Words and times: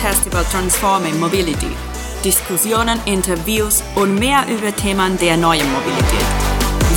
Festival 0.00 0.44
Transforming 0.44 1.20
Mobility. 1.20 1.76
Diskussionen, 2.24 2.98
Interviews 3.04 3.82
und 3.96 4.18
mehr 4.18 4.46
über 4.48 4.74
Themen 4.74 5.18
der 5.18 5.36
neuen 5.36 5.70
Mobilität. 5.72 6.26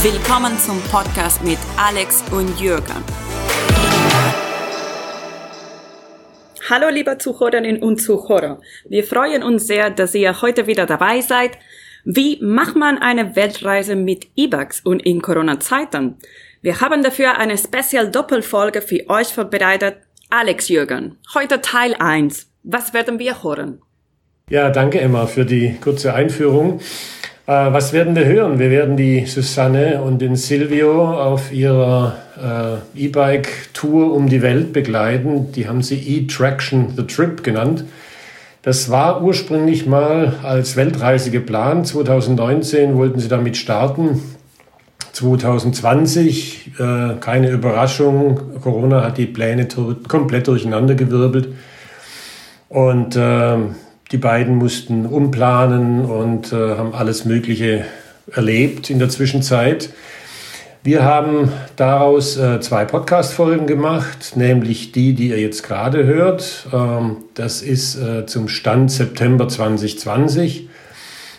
Willkommen 0.01 0.57
zum 0.57 0.81
Podcast 0.83 1.43
mit 1.43 1.57
Alex 1.75 2.23
und 2.31 2.57
Jürgen. 2.61 3.03
Hallo 6.69 6.87
liebe 6.89 7.17
Zuhörerinnen 7.17 7.83
und 7.83 8.01
Zuhörer. 8.01 8.61
Wir 8.85 9.03
freuen 9.03 9.43
uns 9.43 9.67
sehr, 9.67 9.89
dass 9.89 10.15
ihr 10.15 10.41
heute 10.41 10.65
wieder 10.65 10.85
dabei 10.85 11.19
seid. 11.19 11.57
Wie 12.05 12.39
macht 12.41 12.77
man 12.77 12.99
eine 12.99 13.35
Weltreise 13.35 13.97
mit 13.97 14.27
E-Bikes 14.37 14.79
und 14.79 15.01
in 15.01 15.21
Corona-Zeiten? 15.21 16.19
Wir 16.61 16.79
haben 16.79 17.03
dafür 17.03 17.37
eine 17.37 17.57
Spezial 17.57 18.09
Doppelfolge 18.09 18.81
für 18.81 19.09
euch 19.09 19.27
vorbereitet. 19.27 19.97
Alex 20.29 20.69
Jürgen, 20.69 21.17
heute 21.33 21.59
Teil 21.59 21.95
1. 21.99 22.52
Was 22.63 22.93
werden 22.93 23.19
wir 23.19 23.43
hören? 23.43 23.79
Ja, 24.49 24.69
danke 24.69 25.01
Emma 25.01 25.25
für 25.25 25.43
die 25.43 25.75
kurze 25.81 26.13
Einführung. 26.13 26.79
Äh, 27.45 27.51
was 27.51 27.91
werden 27.91 28.15
wir 28.15 28.23
hören? 28.23 28.57
Wir 28.57 28.71
werden 28.71 28.95
die 28.95 29.25
Susanne 29.25 30.01
und 30.01 30.21
den 30.21 30.37
Silvio 30.37 31.11
auf 31.13 31.51
ihrer 31.51 32.15
äh, 32.95 33.03
E-Bike-Tour 33.03 34.13
um 34.13 34.29
die 34.29 34.41
Welt 34.41 34.71
begleiten. 34.71 35.51
Die 35.51 35.67
haben 35.67 35.81
sie 35.81 35.99
E-Traction 35.99 36.93
the 36.95 37.03
Trip 37.03 37.43
genannt. 37.43 37.83
Das 38.61 38.89
war 38.89 39.21
ursprünglich 39.21 39.85
mal 39.85 40.37
als 40.41 40.77
Weltreise 40.77 41.31
geplant. 41.31 41.87
2019 41.87 42.95
wollten 42.95 43.19
sie 43.19 43.27
damit 43.27 43.57
starten. 43.57 44.21
2020, 45.11 46.79
äh, 46.79 47.15
keine 47.19 47.49
Überraschung, 47.49 48.61
Corona 48.61 49.03
hat 49.03 49.17
die 49.17 49.25
Pläne 49.25 49.67
komplett 50.07 50.47
durcheinandergewirbelt. 50.47 51.49
Und 52.73 53.15
äh, 53.15 53.55
die 54.11 54.17
beiden 54.17 54.55
mussten 54.55 55.05
umplanen 55.05 56.05
und 56.05 56.51
äh, 56.51 56.75
haben 56.75 56.95
alles 56.95 57.23
Mögliche 57.23 57.85
erlebt 58.31 58.89
in 58.89 58.97
der 58.97 59.09
Zwischenzeit. 59.09 59.91
Wir 60.81 61.03
haben 61.03 61.51
daraus 61.75 62.35
äh, 62.35 62.61
zwei 62.61 62.85
Podcast-Folgen 62.85 63.67
gemacht, 63.67 64.37
nämlich 64.37 64.91
die, 64.91 65.13
die 65.13 65.27
ihr 65.27 65.39
jetzt 65.39 65.61
gerade 65.61 66.03
hört. 66.05 66.65
Ähm, 66.73 67.17
das 67.35 67.61
ist 67.61 67.95
äh, 67.95 68.25
zum 68.25 68.47
Stand 68.47 68.89
September 68.91 69.47
2020. 69.47 70.67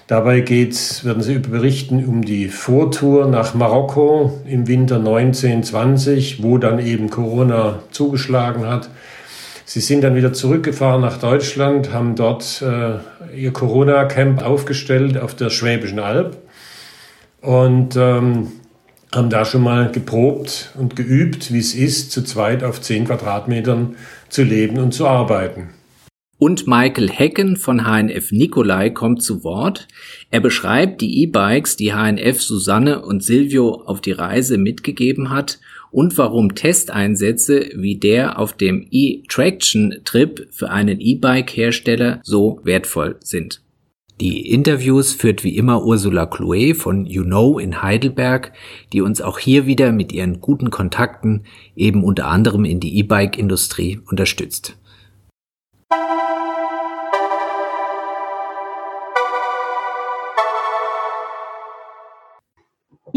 Dabei 0.06 0.38
geht's, 0.38 1.04
werden 1.04 1.24
Sie 1.24 1.40
berichten 1.40 2.04
um 2.04 2.24
die 2.24 2.46
Vortour 2.46 3.26
nach 3.26 3.54
Marokko 3.54 4.40
im 4.46 4.68
Winter 4.68 4.98
1920, 4.98 6.44
wo 6.44 6.58
dann 6.58 6.78
eben 6.78 7.10
Corona 7.10 7.80
zugeschlagen 7.90 8.68
hat. 8.68 8.88
Sie 9.66 9.80
sind 9.80 10.04
dann 10.04 10.14
wieder 10.14 10.32
zurückgefahren 10.32 11.00
nach 11.00 11.18
Deutschland, 11.18 11.92
haben 11.92 12.16
dort 12.16 12.62
äh, 12.62 12.98
ihr 13.34 13.52
Corona-Camp 13.52 14.42
aufgestellt 14.44 15.16
auf 15.16 15.34
der 15.34 15.48
Schwäbischen 15.48 15.98
Alb 15.98 16.36
und 17.40 17.96
ähm, 17.96 18.52
haben 19.14 19.30
da 19.30 19.44
schon 19.44 19.62
mal 19.62 19.90
geprobt 19.90 20.72
und 20.76 20.96
geübt, 20.96 21.52
wie 21.52 21.60
es 21.60 21.74
ist, 21.74 22.12
zu 22.12 22.22
zweit 22.24 22.62
auf 22.62 22.80
zehn 22.80 23.06
Quadratmetern 23.06 23.96
zu 24.28 24.42
leben 24.42 24.78
und 24.78 24.92
zu 24.92 25.06
arbeiten. 25.06 25.70
Und 26.36 26.66
Michael 26.66 27.08
Hecken 27.08 27.56
von 27.56 27.84
HNF 27.84 28.32
Nikolai 28.32 28.90
kommt 28.90 29.22
zu 29.22 29.44
Wort. 29.44 29.86
Er 30.30 30.40
beschreibt 30.40 31.00
die 31.00 31.22
E-Bikes, 31.22 31.76
die 31.76 31.92
HNF 31.92 32.42
Susanne 32.42 33.02
und 33.02 33.22
Silvio 33.22 33.82
auf 33.86 34.02
die 34.02 34.12
Reise 34.12 34.58
mitgegeben 34.58 35.30
hat 35.30 35.58
und 35.94 36.18
warum 36.18 36.56
Testeinsätze 36.56 37.70
wie 37.76 37.96
der 37.96 38.38
auf 38.40 38.52
dem 38.52 38.84
E-Traction-Trip 38.90 40.48
für 40.50 40.70
einen 40.70 41.00
E-Bike-Hersteller 41.00 42.20
so 42.24 42.58
wertvoll 42.64 43.16
sind. 43.20 43.62
Die 44.20 44.50
Interviews 44.50 45.12
führt 45.12 45.44
wie 45.44 45.56
immer 45.56 45.84
Ursula 45.84 46.26
Chloe 46.26 46.74
von 46.74 47.06
You 47.06 47.22
Know 47.22 47.60
in 47.60 47.82
Heidelberg, 47.82 48.52
die 48.92 49.02
uns 49.02 49.20
auch 49.20 49.38
hier 49.38 49.66
wieder 49.66 49.92
mit 49.92 50.12
ihren 50.12 50.40
guten 50.40 50.70
Kontakten 50.70 51.44
eben 51.76 52.02
unter 52.02 52.26
anderem 52.26 52.64
in 52.64 52.80
die 52.80 52.98
E-Bike-Industrie 52.98 54.00
unterstützt. 54.04 54.76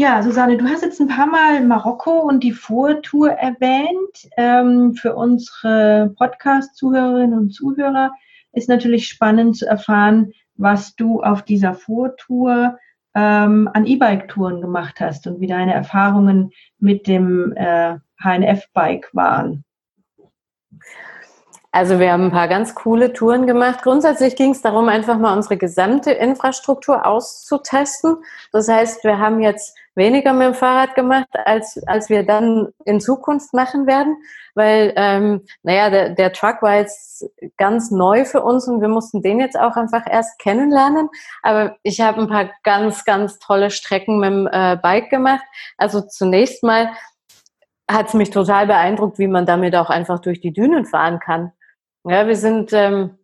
Ja, 0.00 0.22
Susanne, 0.22 0.56
du 0.56 0.64
hast 0.64 0.82
jetzt 0.82 1.00
ein 1.00 1.08
paar 1.08 1.26
Mal 1.26 1.60
Marokko 1.66 2.20
und 2.20 2.44
die 2.44 2.52
Vortour 2.52 3.32
erwähnt. 3.32 4.30
Ähm, 4.36 4.94
für 4.94 5.16
unsere 5.16 6.14
Podcast-Zuhörerinnen 6.16 7.36
und 7.36 7.50
Zuhörer 7.50 8.12
ist 8.52 8.68
natürlich 8.68 9.08
spannend 9.08 9.56
zu 9.56 9.66
erfahren, 9.66 10.30
was 10.54 10.94
du 10.94 11.20
auf 11.20 11.42
dieser 11.42 11.74
Vortour 11.74 12.78
ähm, 13.16 13.68
an 13.74 13.86
E-Bike-Touren 13.86 14.60
gemacht 14.60 15.00
hast 15.00 15.26
und 15.26 15.40
wie 15.40 15.48
deine 15.48 15.74
Erfahrungen 15.74 16.52
mit 16.78 17.08
dem 17.08 17.52
äh, 17.56 17.96
HNF-Bike 18.22 19.10
waren. 19.14 19.64
Also 21.78 22.00
wir 22.00 22.10
haben 22.10 22.24
ein 22.24 22.32
paar 22.32 22.48
ganz 22.48 22.74
coole 22.74 23.12
Touren 23.12 23.46
gemacht. 23.46 23.82
Grundsätzlich 23.84 24.34
ging 24.34 24.50
es 24.50 24.62
darum, 24.62 24.88
einfach 24.88 25.16
mal 25.16 25.32
unsere 25.36 25.56
gesamte 25.56 26.10
Infrastruktur 26.10 27.06
auszutesten. 27.06 28.16
Das 28.50 28.66
heißt, 28.66 29.04
wir 29.04 29.20
haben 29.20 29.38
jetzt 29.38 29.78
weniger 29.94 30.32
mit 30.32 30.48
dem 30.48 30.54
Fahrrad 30.54 30.96
gemacht, 30.96 31.28
als, 31.44 31.80
als 31.86 32.08
wir 32.08 32.26
dann 32.26 32.66
in 32.84 33.00
Zukunft 33.00 33.54
machen 33.54 33.86
werden, 33.86 34.16
weil, 34.56 34.92
ähm, 34.96 35.44
naja, 35.62 35.88
der, 35.88 36.10
der 36.10 36.32
Truck 36.32 36.62
war 36.62 36.78
jetzt 36.78 37.30
ganz 37.56 37.92
neu 37.92 38.24
für 38.24 38.42
uns 38.42 38.66
und 38.66 38.80
wir 38.80 38.88
mussten 38.88 39.22
den 39.22 39.38
jetzt 39.38 39.56
auch 39.56 39.76
einfach 39.76 40.02
erst 40.10 40.40
kennenlernen. 40.40 41.08
Aber 41.44 41.76
ich 41.84 42.00
habe 42.00 42.20
ein 42.20 42.28
paar 42.28 42.50
ganz, 42.64 43.04
ganz 43.04 43.38
tolle 43.38 43.70
Strecken 43.70 44.18
mit 44.18 44.30
dem 44.30 44.48
äh, 44.50 44.76
Bike 44.82 45.10
gemacht. 45.10 45.44
Also 45.76 46.00
zunächst 46.00 46.64
mal 46.64 46.88
hat 47.88 48.08
es 48.08 48.14
mich 48.14 48.30
total 48.30 48.66
beeindruckt, 48.66 49.20
wie 49.20 49.28
man 49.28 49.46
damit 49.46 49.76
auch 49.76 49.90
einfach 49.90 50.18
durch 50.18 50.40
die 50.40 50.52
Dünen 50.52 50.84
fahren 50.84 51.20
kann. 51.20 51.52
Ja, 52.08 52.26
wir 52.26 52.36
sind 52.36 52.72
ähm, 52.72 53.18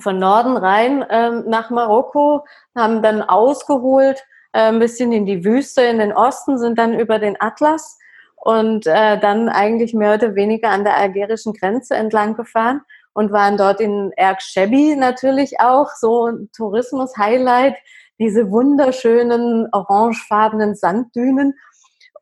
von 0.00 0.18
Norden 0.18 0.56
rein 0.56 1.04
ähm, 1.10 1.44
nach 1.46 1.70
Marokko, 1.70 2.44
haben 2.74 3.00
dann 3.00 3.22
ausgeholt, 3.22 4.18
äh, 4.52 4.62
ein 4.62 4.80
bisschen 4.80 5.12
in 5.12 5.26
die 5.26 5.44
Wüste, 5.44 5.82
in 5.82 6.00
den 6.00 6.12
Osten, 6.12 6.58
sind 6.58 6.76
dann 6.76 6.98
über 6.98 7.20
den 7.20 7.36
Atlas 7.38 7.96
und 8.34 8.84
äh, 8.88 9.20
dann 9.20 9.48
eigentlich 9.48 9.94
mehr 9.94 10.14
oder 10.14 10.34
weniger 10.34 10.70
an 10.70 10.82
der 10.82 10.96
algerischen 10.96 11.52
Grenze 11.52 11.94
entlang 11.94 12.34
gefahren 12.34 12.80
und 13.12 13.30
waren 13.30 13.56
dort 13.56 13.80
in 13.80 14.10
Ergshebi 14.16 14.96
natürlich 14.96 15.60
auch, 15.60 15.90
so 15.96 16.26
ein 16.26 16.50
Tourismus-Highlight, 16.56 17.76
diese 18.18 18.50
wunderschönen 18.50 19.68
orangefarbenen 19.70 20.74
Sanddünen. 20.74 21.54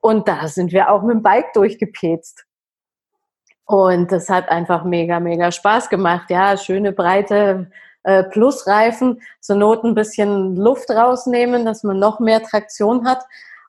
Und 0.03 0.29
da 0.29 0.49
sind 0.49 0.71
wir 0.71 0.91
auch 0.91 1.03
mit 1.03 1.15
dem 1.15 1.23
Bike 1.23 1.55
durchgepetzt. 1.55 2.45
Und 3.67 4.13
das 4.13 4.29
hat 4.29 4.49
einfach 4.51 4.85
mega, 4.85 5.21
mega 5.21 5.51
Spaß 5.51 5.89
gemacht. 5.89 6.31
Ja, 6.31 6.57
schöne 6.57 6.93
breite 6.93 7.71
äh, 8.03 8.25
Plusreifen, 8.25 9.23
zur 9.41 9.57
Not 9.57 9.85
ein 9.85 9.95
bisschen 9.95 10.57
Luft 10.57 10.91
rausnehmen, 10.91 11.65
dass 11.65 11.83
man 11.83 11.99
noch 11.99 12.21
mehr 12.21 12.43
Traktion 12.43 13.07
hat. 13.07 13.25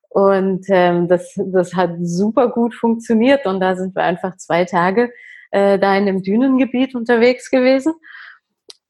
Und 0.10 0.66
ähm, 0.70 1.08
das, 1.08 1.34
das 1.38 1.74
hat 1.74 1.92
super 2.02 2.50
gut 2.50 2.76
funktioniert. 2.76 3.46
Und 3.46 3.60
da 3.60 3.76
sind 3.76 3.96
wir 3.96 4.04
einfach 4.04 4.36
zwei 4.38 4.66
Tage 4.66 5.12
äh, 5.52 5.80
da 5.80 5.96
in 5.96 6.06
dem 6.06 6.22
Dünengebiet 6.22 6.96
unterwegs 6.96 7.50
gewesen. 7.50 7.94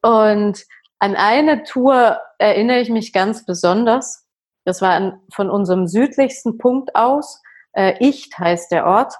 Und 0.01 0.65
an 0.99 1.15
eine 1.15 1.63
Tour 1.63 2.19
erinnere 2.39 2.79
ich 2.79 2.89
mich 2.89 3.13
ganz 3.13 3.45
besonders. 3.45 4.27
Das 4.65 4.81
war 4.81 4.91
an, 4.91 5.19
von 5.31 5.51
unserem 5.51 5.87
südlichsten 5.87 6.57
Punkt 6.57 6.95
aus. 6.95 7.41
Äh, 7.73 8.03
Icht 8.03 8.37
heißt 8.39 8.71
der 8.71 8.87
Ort 8.87 9.13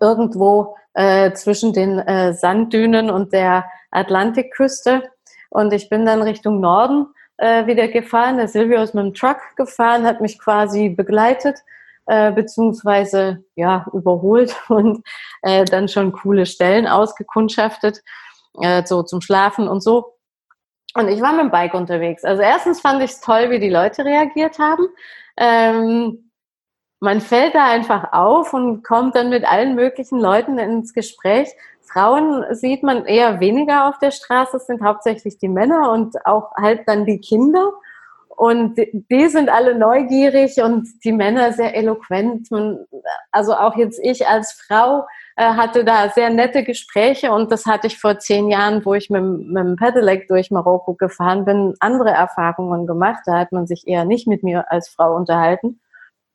irgendwo 0.00 0.76
äh, 0.94 1.32
zwischen 1.32 1.72
den 1.72 1.98
äh, 1.98 2.34
Sanddünen 2.34 3.10
und 3.10 3.32
der 3.32 3.64
Atlantikküste. 3.90 5.02
Und 5.50 5.72
ich 5.72 5.88
bin 5.88 6.06
dann 6.06 6.22
Richtung 6.22 6.60
Norden 6.60 7.06
äh, 7.36 7.66
wieder 7.66 7.88
gefahren. 7.88 8.36
Der 8.36 8.48
Silvio 8.48 8.82
ist 8.82 8.94
mit 8.94 9.04
dem 9.04 9.14
Truck 9.14 9.38
gefahren, 9.56 10.06
hat 10.06 10.20
mich 10.20 10.38
quasi 10.38 10.88
begleitet, 10.88 11.58
äh, 12.06 12.32
beziehungsweise 12.32 13.44
ja, 13.54 13.86
überholt 13.92 14.56
und 14.68 15.04
äh, 15.42 15.64
dann 15.64 15.88
schon 15.88 16.12
coole 16.12 16.46
Stellen 16.46 16.86
ausgekundschaftet, 16.86 18.02
äh, 18.60 18.84
so 18.84 19.02
zum 19.02 19.20
Schlafen 19.20 19.68
und 19.68 19.82
so. 19.82 20.16
Und 20.94 21.08
ich 21.08 21.22
war 21.22 21.32
mit 21.32 21.40
dem 21.40 21.50
Bike 21.50 21.74
unterwegs. 21.74 22.22
Also 22.22 22.42
erstens 22.42 22.80
fand 22.80 23.02
ich 23.02 23.12
es 23.12 23.20
toll, 23.20 23.50
wie 23.50 23.58
die 23.58 23.70
Leute 23.70 24.04
reagiert 24.04 24.58
haben. 24.58 24.86
Ähm, 25.38 26.30
man 27.02 27.20
fällt 27.20 27.56
da 27.56 27.64
einfach 27.64 28.12
auf 28.12 28.54
und 28.54 28.84
kommt 28.84 29.16
dann 29.16 29.28
mit 29.28 29.44
allen 29.44 29.74
möglichen 29.74 30.20
Leuten 30.20 30.56
ins 30.58 30.94
Gespräch. 30.94 31.48
Frauen 31.80 32.44
sieht 32.54 32.84
man 32.84 33.06
eher 33.06 33.40
weniger 33.40 33.88
auf 33.88 33.98
der 33.98 34.12
Straße, 34.12 34.56
es 34.58 34.66
sind 34.66 34.84
hauptsächlich 34.84 35.36
die 35.36 35.48
Männer 35.48 35.90
und 35.90 36.24
auch 36.24 36.52
halt 36.54 36.82
dann 36.86 37.04
die 37.04 37.18
Kinder. 37.18 37.72
Und 38.28 38.76
die 38.92 39.26
sind 39.26 39.50
alle 39.50 39.76
neugierig 39.76 40.62
und 40.62 40.88
die 41.04 41.10
Männer 41.10 41.52
sehr 41.52 41.76
eloquent. 41.76 42.48
Also 43.32 43.54
auch 43.54 43.76
jetzt 43.76 43.98
ich 44.00 44.28
als 44.28 44.52
Frau 44.52 45.04
äh, 45.36 45.44
hatte 45.44 45.84
da 45.84 46.08
sehr 46.08 46.30
nette 46.30 46.62
Gespräche 46.62 47.32
und 47.32 47.50
das 47.50 47.66
hatte 47.66 47.88
ich 47.88 47.98
vor 47.98 48.20
zehn 48.20 48.48
Jahren, 48.48 48.84
wo 48.84 48.94
ich 48.94 49.10
mit, 49.10 49.22
mit 49.22 49.64
dem 49.64 49.74
Pedelec 49.74 50.28
durch 50.28 50.52
Marokko 50.52 50.94
gefahren 50.94 51.44
bin, 51.44 51.74
andere 51.80 52.10
Erfahrungen 52.10 52.86
gemacht. 52.86 53.22
Da 53.26 53.40
hat 53.40 53.50
man 53.50 53.66
sich 53.66 53.88
eher 53.88 54.04
nicht 54.04 54.28
mit 54.28 54.44
mir 54.44 54.70
als 54.70 54.88
Frau 54.88 55.16
unterhalten. 55.16 55.80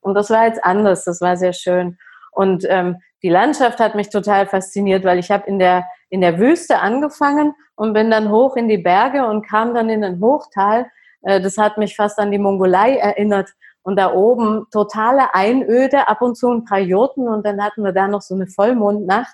Und 0.01 0.13
das 0.13 0.29
war 0.29 0.45
jetzt 0.45 0.63
anders, 0.63 1.03
das 1.03 1.21
war 1.21 1.37
sehr 1.37 1.53
schön. 1.53 1.97
Und 2.31 2.65
ähm, 2.69 2.97
die 3.23 3.29
Landschaft 3.29 3.79
hat 3.79 3.95
mich 3.95 4.09
total 4.09 4.45
fasziniert, 4.45 5.03
weil 5.03 5.19
ich 5.19 5.31
habe 5.31 5.47
in 5.47 5.59
der, 5.59 5.85
in 6.09 6.21
der 6.21 6.37
Wüste 6.37 6.79
angefangen 6.79 7.53
und 7.75 7.93
bin 7.93 8.11
dann 8.11 8.29
hoch 8.29 8.55
in 8.55 8.67
die 8.67 8.77
Berge 8.77 9.25
und 9.25 9.47
kam 9.47 9.73
dann 9.73 9.89
in 9.89 10.03
ein 10.03 10.21
Hochtal. 10.21 10.85
Äh, 11.23 11.41
das 11.41 11.57
hat 11.57 11.77
mich 11.77 11.95
fast 11.95 12.19
an 12.19 12.31
die 12.31 12.37
Mongolei 12.37 12.97
erinnert. 12.97 13.49
Und 13.81 13.95
da 13.97 14.13
oben 14.13 14.67
totale 14.71 15.33
Einöde, 15.33 16.07
ab 16.07 16.21
und 16.21 16.35
zu 16.35 16.51
ein 16.51 16.65
paar 16.65 16.79
Jurten 16.79 17.27
und 17.27 17.45
dann 17.45 17.63
hatten 17.63 17.83
wir 17.83 17.93
da 17.93 18.07
noch 18.07 18.21
so 18.21 18.35
eine 18.35 18.47
Vollmondnacht, 18.47 19.33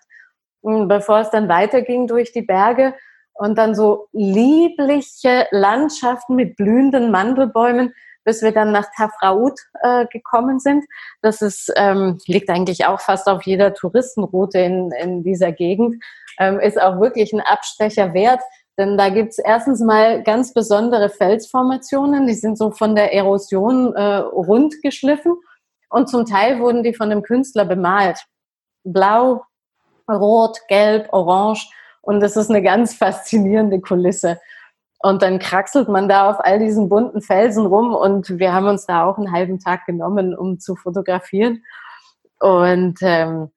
bevor 0.62 1.20
es 1.20 1.32
dann 1.32 1.50
weiterging 1.50 2.08
durch 2.08 2.32
die 2.32 2.44
Berge 2.44 2.94
und 3.34 3.58
dann 3.58 3.74
so 3.74 4.08
liebliche 4.12 5.48
Landschaften 5.52 6.36
mit 6.36 6.56
blühenden 6.56 7.10
Mandelbäumen 7.12 7.94
bis 8.24 8.42
wir 8.42 8.52
dann 8.52 8.72
nach 8.72 8.88
Tafraout 8.96 9.56
äh, 9.82 10.06
gekommen 10.08 10.60
sind. 10.60 10.86
Das 11.22 11.42
ist, 11.42 11.72
ähm, 11.76 12.20
liegt 12.26 12.50
eigentlich 12.50 12.86
auch 12.86 13.00
fast 13.00 13.28
auf 13.28 13.44
jeder 13.44 13.74
Touristenroute 13.74 14.60
in, 14.60 14.92
in 14.92 15.24
dieser 15.24 15.52
Gegend, 15.52 16.04
ähm, 16.40 16.60
ist 16.60 16.82
auch 16.82 17.00
wirklich 17.00 17.34
ein 17.34 17.42
Abstecher 17.42 18.14
wert. 18.14 18.42
Denn 18.78 18.98
da 18.98 19.10
gibt's 19.10 19.38
erstens 19.38 19.82
mal 19.82 20.24
ganz 20.24 20.54
besondere 20.54 21.10
Felsformationen, 21.10 22.26
die 22.26 22.34
sind 22.34 22.58
so 22.58 22.72
von 22.72 22.96
der 22.96 23.14
Erosion 23.14 23.94
äh, 23.94 24.16
rund 24.18 24.82
geschliffen 24.82 25.36
und 25.90 26.10
zum 26.10 26.26
Teil 26.26 26.60
wurden 26.60 26.82
die 26.82 26.96
von 26.96 27.12
einem 27.12 27.22
Künstler 27.22 27.66
bemalt. 27.66 28.20
Blau, 28.84 29.44
Rot, 30.10 30.58
Gelb, 30.68 31.08
Orange 31.12 31.70
und 32.02 32.20
das 32.20 32.36
ist 32.36 32.50
eine 32.50 32.64
ganz 32.64 32.94
faszinierende 32.98 33.80
Kulisse. 33.80 34.40
Und 35.04 35.22
dann 35.22 35.38
kraxelt 35.38 35.90
man 35.90 36.08
da 36.08 36.30
auf 36.30 36.38
all 36.40 36.60
diesen 36.60 36.88
bunten 36.88 37.22
Felsen 37.22 37.66
rum 37.66 37.94
und 37.94 38.40
wir 38.40 38.54
haben 38.54 38.68
uns 38.68 38.86
da 38.86 39.04
auch 39.04 39.18
einen 39.18 39.34
halben 39.34 39.60
Tag 39.60 39.86
genommen, 39.86 40.34
um 40.34 40.62
zu 40.62 40.78
fotografieren. 40.78 41.62
Und 42.40 43.00
ähm, 43.02 43.52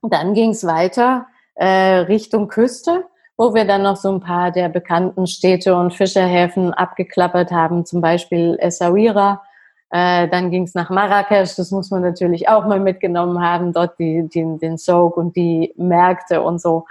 dann 0.00 0.32
ging 0.32 0.50
es 0.52 0.66
weiter 0.66 1.26
äh, 1.56 1.98
Richtung 1.98 2.48
Küste, 2.48 3.04
wo 3.36 3.52
wir 3.52 3.66
dann 3.66 3.82
noch 3.82 3.96
so 3.96 4.10
ein 4.12 4.20
paar 4.20 4.50
der 4.50 4.70
bekannten 4.70 5.26
Städte 5.26 5.76
und 5.76 5.92
Fischerhäfen 5.92 6.72
abgeklappert 6.72 7.50
haben, 7.50 7.84
zum 7.84 8.00
Beispiel 8.00 8.56
Essaouira. 8.58 9.42
Äh, 9.90 10.26
dann 10.28 10.50
ging 10.50 10.62
es 10.62 10.74
nach 10.74 10.88
Marrakesch, 10.88 11.54
das 11.54 11.70
muss 11.70 11.90
man 11.90 12.00
natürlich 12.00 12.48
auch 12.48 12.66
mal 12.66 12.80
mitgenommen 12.80 13.42
haben, 13.42 13.74
dort 13.74 13.98
die, 13.98 14.26
die, 14.26 14.56
den 14.56 14.78
Soak 14.78 15.18
und 15.18 15.36
die 15.36 15.74
Märkte 15.76 16.40
und 16.40 16.62
so. 16.62 16.86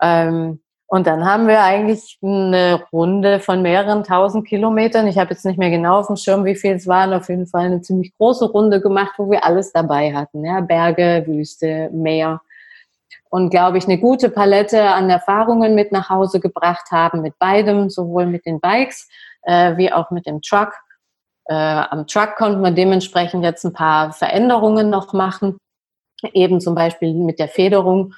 Ähm, 0.00 0.60
und 0.92 1.06
dann 1.06 1.24
haben 1.24 1.48
wir 1.48 1.62
eigentlich 1.62 2.18
eine 2.22 2.82
Runde 2.92 3.40
von 3.40 3.62
mehreren 3.62 4.04
tausend 4.04 4.46
Kilometern. 4.46 5.06
Ich 5.06 5.16
habe 5.16 5.30
jetzt 5.30 5.46
nicht 5.46 5.58
mehr 5.58 5.70
genau 5.70 6.00
auf 6.00 6.08
dem 6.08 6.16
Schirm, 6.16 6.44
wie 6.44 6.54
viel 6.54 6.72
es 6.72 6.86
waren. 6.86 7.14
Auf 7.14 7.30
jeden 7.30 7.46
Fall 7.46 7.64
eine 7.64 7.80
ziemlich 7.80 8.12
große 8.18 8.50
Runde 8.50 8.78
gemacht, 8.82 9.14
wo 9.16 9.30
wir 9.30 9.42
alles 9.42 9.72
dabei 9.72 10.12
hatten. 10.12 10.44
Ja, 10.44 10.60
Berge, 10.60 11.24
Wüste, 11.26 11.88
Meer. 11.94 12.42
Und 13.30 13.48
glaube 13.48 13.78
ich, 13.78 13.84
eine 13.84 13.96
gute 13.96 14.28
Palette 14.28 14.82
an 14.82 15.08
Erfahrungen 15.08 15.74
mit 15.74 15.92
nach 15.92 16.10
Hause 16.10 16.40
gebracht 16.40 16.90
haben 16.90 17.22
mit 17.22 17.38
beidem, 17.38 17.88
sowohl 17.88 18.26
mit 18.26 18.44
den 18.44 18.60
Bikes 18.60 19.08
äh, 19.44 19.78
wie 19.78 19.90
auch 19.90 20.10
mit 20.10 20.26
dem 20.26 20.42
Truck. 20.42 20.74
Äh, 21.46 21.54
am 21.54 22.06
Truck 22.06 22.36
konnten 22.36 22.60
wir 22.60 22.70
dementsprechend 22.70 23.44
jetzt 23.44 23.64
ein 23.64 23.72
paar 23.72 24.12
Veränderungen 24.12 24.90
noch 24.90 25.14
machen. 25.14 25.56
Eben 26.34 26.60
zum 26.60 26.74
Beispiel 26.74 27.14
mit 27.14 27.38
der 27.38 27.48
Federung 27.48 28.12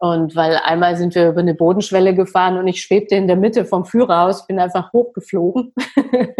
und 0.00 0.34
weil 0.34 0.56
einmal 0.64 0.96
sind 0.96 1.14
wir 1.14 1.28
über 1.28 1.40
eine 1.40 1.54
Bodenschwelle 1.54 2.14
gefahren 2.14 2.56
und 2.56 2.66
ich 2.66 2.80
schwebte 2.80 3.16
in 3.16 3.26
der 3.26 3.36
Mitte 3.36 3.66
vom 3.66 3.84
Führer 3.84 4.22
aus, 4.22 4.46
bin 4.46 4.58
einfach 4.58 4.94
hochgeflogen. 4.94 5.74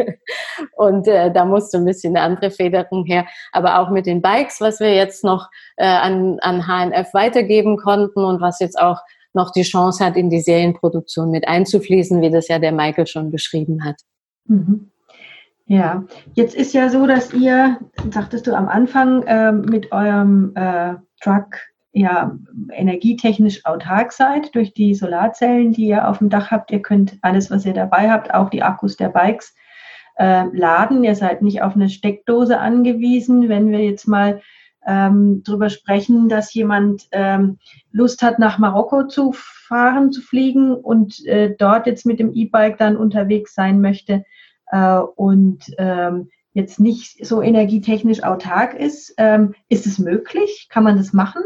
und 0.77 1.07
äh, 1.07 1.31
da 1.31 1.45
musste 1.45 1.77
ein 1.77 1.85
bisschen 1.85 2.17
eine 2.17 2.25
andere 2.25 2.51
Federung 2.51 3.05
her. 3.05 3.27
Aber 3.53 3.79
auch 3.79 3.91
mit 3.91 4.07
den 4.07 4.23
Bikes, 4.23 4.63
was 4.63 4.81
wir 4.81 4.95
jetzt 4.95 5.25
noch 5.25 5.51
äh, 5.77 5.85
an, 5.85 6.39
an 6.41 6.67
HNF 6.67 7.13
weitergeben 7.13 7.77
konnten 7.77 8.25
und 8.25 8.41
was 8.41 8.61
jetzt 8.61 8.81
auch 8.81 9.01
noch 9.35 9.53
die 9.53 9.63
Chance 9.63 10.03
hat, 10.07 10.17
in 10.17 10.31
die 10.31 10.41
Serienproduktion 10.41 11.31
mit 11.31 11.47
einzufließen, 11.47 12.23
wie 12.23 12.31
das 12.31 12.49
ja 12.49 12.59
der 12.59 12.73
Michael 12.73 13.07
schon 13.07 13.31
beschrieben 13.31 13.85
hat. 13.85 13.97
Mhm. 14.47 14.91
Ja, 15.67 16.05
jetzt 16.33 16.55
ist 16.55 16.73
ja 16.73 16.89
so, 16.89 17.07
dass 17.07 17.35
ihr, 17.35 17.79
sagtest 18.11 18.47
du 18.47 18.57
am 18.57 18.69
Anfang, 18.69 19.23
äh, 19.25 19.53
mit 19.53 19.93
eurem 19.93 20.53
äh, 20.57 20.95
Truck 21.23 21.70
ja 21.93 22.37
energietechnisch 22.73 23.65
autark 23.65 24.13
seid 24.13 24.55
durch 24.55 24.73
die 24.73 24.95
Solarzellen, 24.95 25.73
die 25.73 25.87
ihr 25.87 26.09
auf 26.09 26.19
dem 26.19 26.29
Dach 26.29 26.51
habt. 26.51 26.71
Ihr 26.71 26.83
könnt 26.83 27.19
alles, 27.23 27.51
was 27.51 27.67
ihr 27.67 27.75
dabei 27.75 28.11
habt, 28.11 28.33
auch 28.33 28.51
die 28.51 28.63
Akkus 28.63 28.97
der 28.97 29.09
Bikes 29.09 29.55
äh, 30.17 30.45
laden. 30.53 31.03
Ihr 31.03 31.17
seid 31.17 31.43
nicht 31.43 31.63
auf 31.63 31.75
eine 31.75 31.89
Steckdose 31.89 32.59
angewiesen. 32.59 33.49
Wenn 33.49 33.71
wir 33.71 33.81
jetzt 33.81 34.07
mal 34.07 34.41
ähm, 34.87 35.43
darüber 35.45 35.69
sprechen, 35.69 36.29
dass 36.29 36.55
jemand 36.55 37.09
ähm, 37.13 37.59
Lust 37.93 38.23
hat, 38.23 38.39
nach 38.39 38.59
Marokko 38.59 39.07
zu 39.07 39.33
fahren, 39.33 40.13
zu 40.13 40.23
fliegen 40.23 40.75
und 40.75 41.25
äh, 41.27 41.55
dort 41.57 41.87
jetzt 41.87 42.07
mit 42.07 42.19
dem 42.19 42.33
E-Bike 42.33 42.79
dann 42.79 42.97
unterwegs 42.97 43.55
sein 43.55 43.81
möchte 43.81 44.25
äh, 44.71 44.99
und 44.99 45.65
ähm, 45.79 46.31
jetzt 46.53 46.81
nicht 46.81 47.25
so 47.25 47.43
energietechnisch 47.43 48.23
autark 48.23 48.75
ist, 48.75 49.15
ähm, 49.19 49.55
ist 49.69 49.87
es 49.87 49.99
möglich? 49.99 50.69
Kann 50.71 50.85
man 50.85 50.97
das 50.97 51.13
machen? 51.13 51.43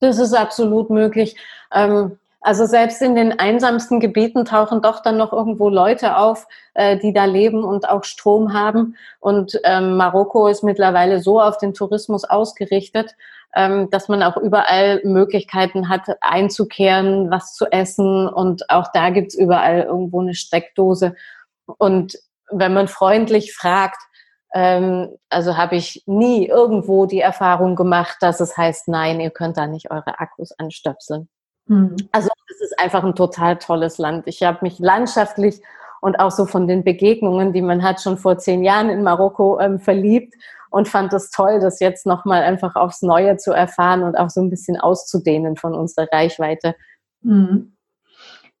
Das 0.00 0.18
ist 0.18 0.34
absolut 0.34 0.90
möglich. 0.90 1.36
Ähm, 1.72 2.18
also 2.46 2.64
selbst 2.64 3.02
in 3.02 3.16
den 3.16 3.38
einsamsten 3.38 3.98
Gebieten 3.98 4.44
tauchen 4.44 4.80
doch 4.80 5.02
dann 5.02 5.16
noch 5.16 5.32
irgendwo 5.32 5.68
Leute 5.68 6.16
auf, 6.16 6.46
äh, 6.74 6.96
die 6.96 7.12
da 7.12 7.24
leben 7.24 7.64
und 7.64 7.88
auch 7.88 8.04
Strom 8.04 8.52
haben. 8.52 8.96
Und 9.18 9.58
ähm, 9.64 9.96
Marokko 9.96 10.46
ist 10.46 10.62
mittlerweile 10.62 11.20
so 11.20 11.40
auf 11.40 11.58
den 11.58 11.74
Tourismus 11.74 12.24
ausgerichtet, 12.24 13.16
ähm, 13.56 13.90
dass 13.90 14.08
man 14.08 14.22
auch 14.22 14.36
überall 14.36 15.00
Möglichkeiten 15.02 15.88
hat, 15.88 16.02
einzukehren, 16.20 17.32
was 17.32 17.54
zu 17.54 17.66
essen. 17.66 18.28
Und 18.28 18.70
auch 18.70 18.92
da 18.92 19.10
gibt's 19.10 19.34
überall 19.34 19.82
irgendwo 19.82 20.20
eine 20.20 20.34
Steckdose. 20.34 21.16
Und 21.78 22.16
wenn 22.50 22.74
man 22.74 22.86
freundlich 22.86 23.54
fragt, 23.54 23.98
also 24.58 25.56
habe 25.56 25.76
ich 25.76 26.02
nie 26.06 26.46
irgendwo 26.46 27.04
die 27.04 27.20
Erfahrung 27.20 27.76
gemacht, 27.76 28.16
dass 28.20 28.40
es 28.40 28.56
heißt, 28.56 28.88
nein, 28.88 29.20
ihr 29.20 29.30
könnt 29.30 29.58
da 29.58 29.66
nicht 29.66 29.90
eure 29.90 30.18
Akkus 30.18 30.52
anstöpseln. 30.52 31.28
Mhm. 31.66 31.96
Also 32.12 32.30
es 32.50 32.60
ist 32.62 32.78
einfach 32.78 33.04
ein 33.04 33.14
total 33.14 33.58
tolles 33.58 33.98
Land. 33.98 34.26
Ich 34.26 34.42
habe 34.42 34.58
mich 34.62 34.78
landschaftlich 34.78 35.60
und 36.00 36.20
auch 36.20 36.30
so 36.30 36.46
von 36.46 36.66
den 36.66 36.84
Begegnungen, 36.84 37.52
die 37.52 37.60
man 37.60 37.82
hat, 37.82 38.00
schon 38.00 38.16
vor 38.16 38.38
zehn 38.38 38.64
Jahren 38.64 38.88
in 38.88 39.02
Marokko 39.02 39.60
ähm, 39.60 39.78
verliebt 39.78 40.34
und 40.70 40.88
fand 40.88 41.12
es 41.12 41.30
toll, 41.30 41.60
das 41.60 41.80
jetzt 41.80 42.06
nochmal 42.06 42.42
einfach 42.42 42.76
aufs 42.76 43.02
Neue 43.02 43.36
zu 43.36 43.52
erfahren 43.52 44.04
und 44.04 44.16
auch 44.16 44.30
so 44.30 44.40
ein 44.40 44.48
bisschen 44.48 44.80
auszudehnen 44.80 45.56
von 45.56 45.74
unserer 45.74 46.08
Reichweite. 46.10 46.76
Mhm. 47.20 47.76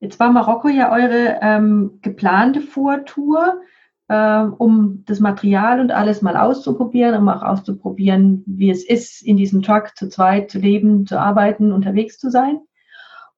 Jetzt 0.00 0.20
war 0.20 0.30
Marokko 0.30 0.68
ja 0.68 0.92
eure 0.92 1.38
ähm, 1.40 2.00
geplante 2.02 2.60
Vortour 2.60 3.62
um 4.08 5.02
das 5.04 5.18
Material 5.18 5.80
und 5.80 5.90
alles 5.90 6.22
mal 6.22 6.36
auszuprobieren, 6.36 7.16
um 7.16 7.28
auch 7.28 7.42
auszuprobieren, 7.42 8.44
wie 8.46 8.70
es 8.70 8.84
ist, 8.84 9.20
in 9.20 9.36
diesem 9.36 9.62
Truck 9.62 9.96
zu 9.96 10.08
zweit 10.08 10.48
zu 10.48 10.58
leben, 10.58 11.06
zu 11.06 11.18
arbeiten, 11.18 11.72
unterwegs 11.72 12.16
zu 12.18 12.30
sein. 12.30 12.60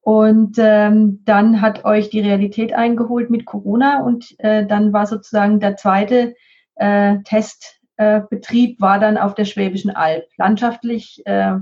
Und 0.08 0.56
ähm, 0.58 1.20
dann 1.26 1.60
hat 1.60 1.84
euch 1.84 2.08
die 2.08 2.20
Realität 2.20 2.72
eingeholt 2.72 3.28
mit 3.28 3.44
Corona 3.44 4.02
und 4.02 4.34
äh, 4.38 4.66
dann 4.66 4.92
war 4.92 5.06
sozusagen 5.06 5.60
der 5.60 5.76
zweite 5.76 6.34
äh, 6.76 7.18
Testbetrieb 7.24 8.78
äh, 8.78 8.80
war 8.80 9.00
dann 9.00 9.18
auf 9.18 9.34
der 9.34 9.44
Schwäbischen 9.44 9.94
Alb. 9.94 10.24
Landschaftlich 10.38 11.22
äh, 11.26 11.56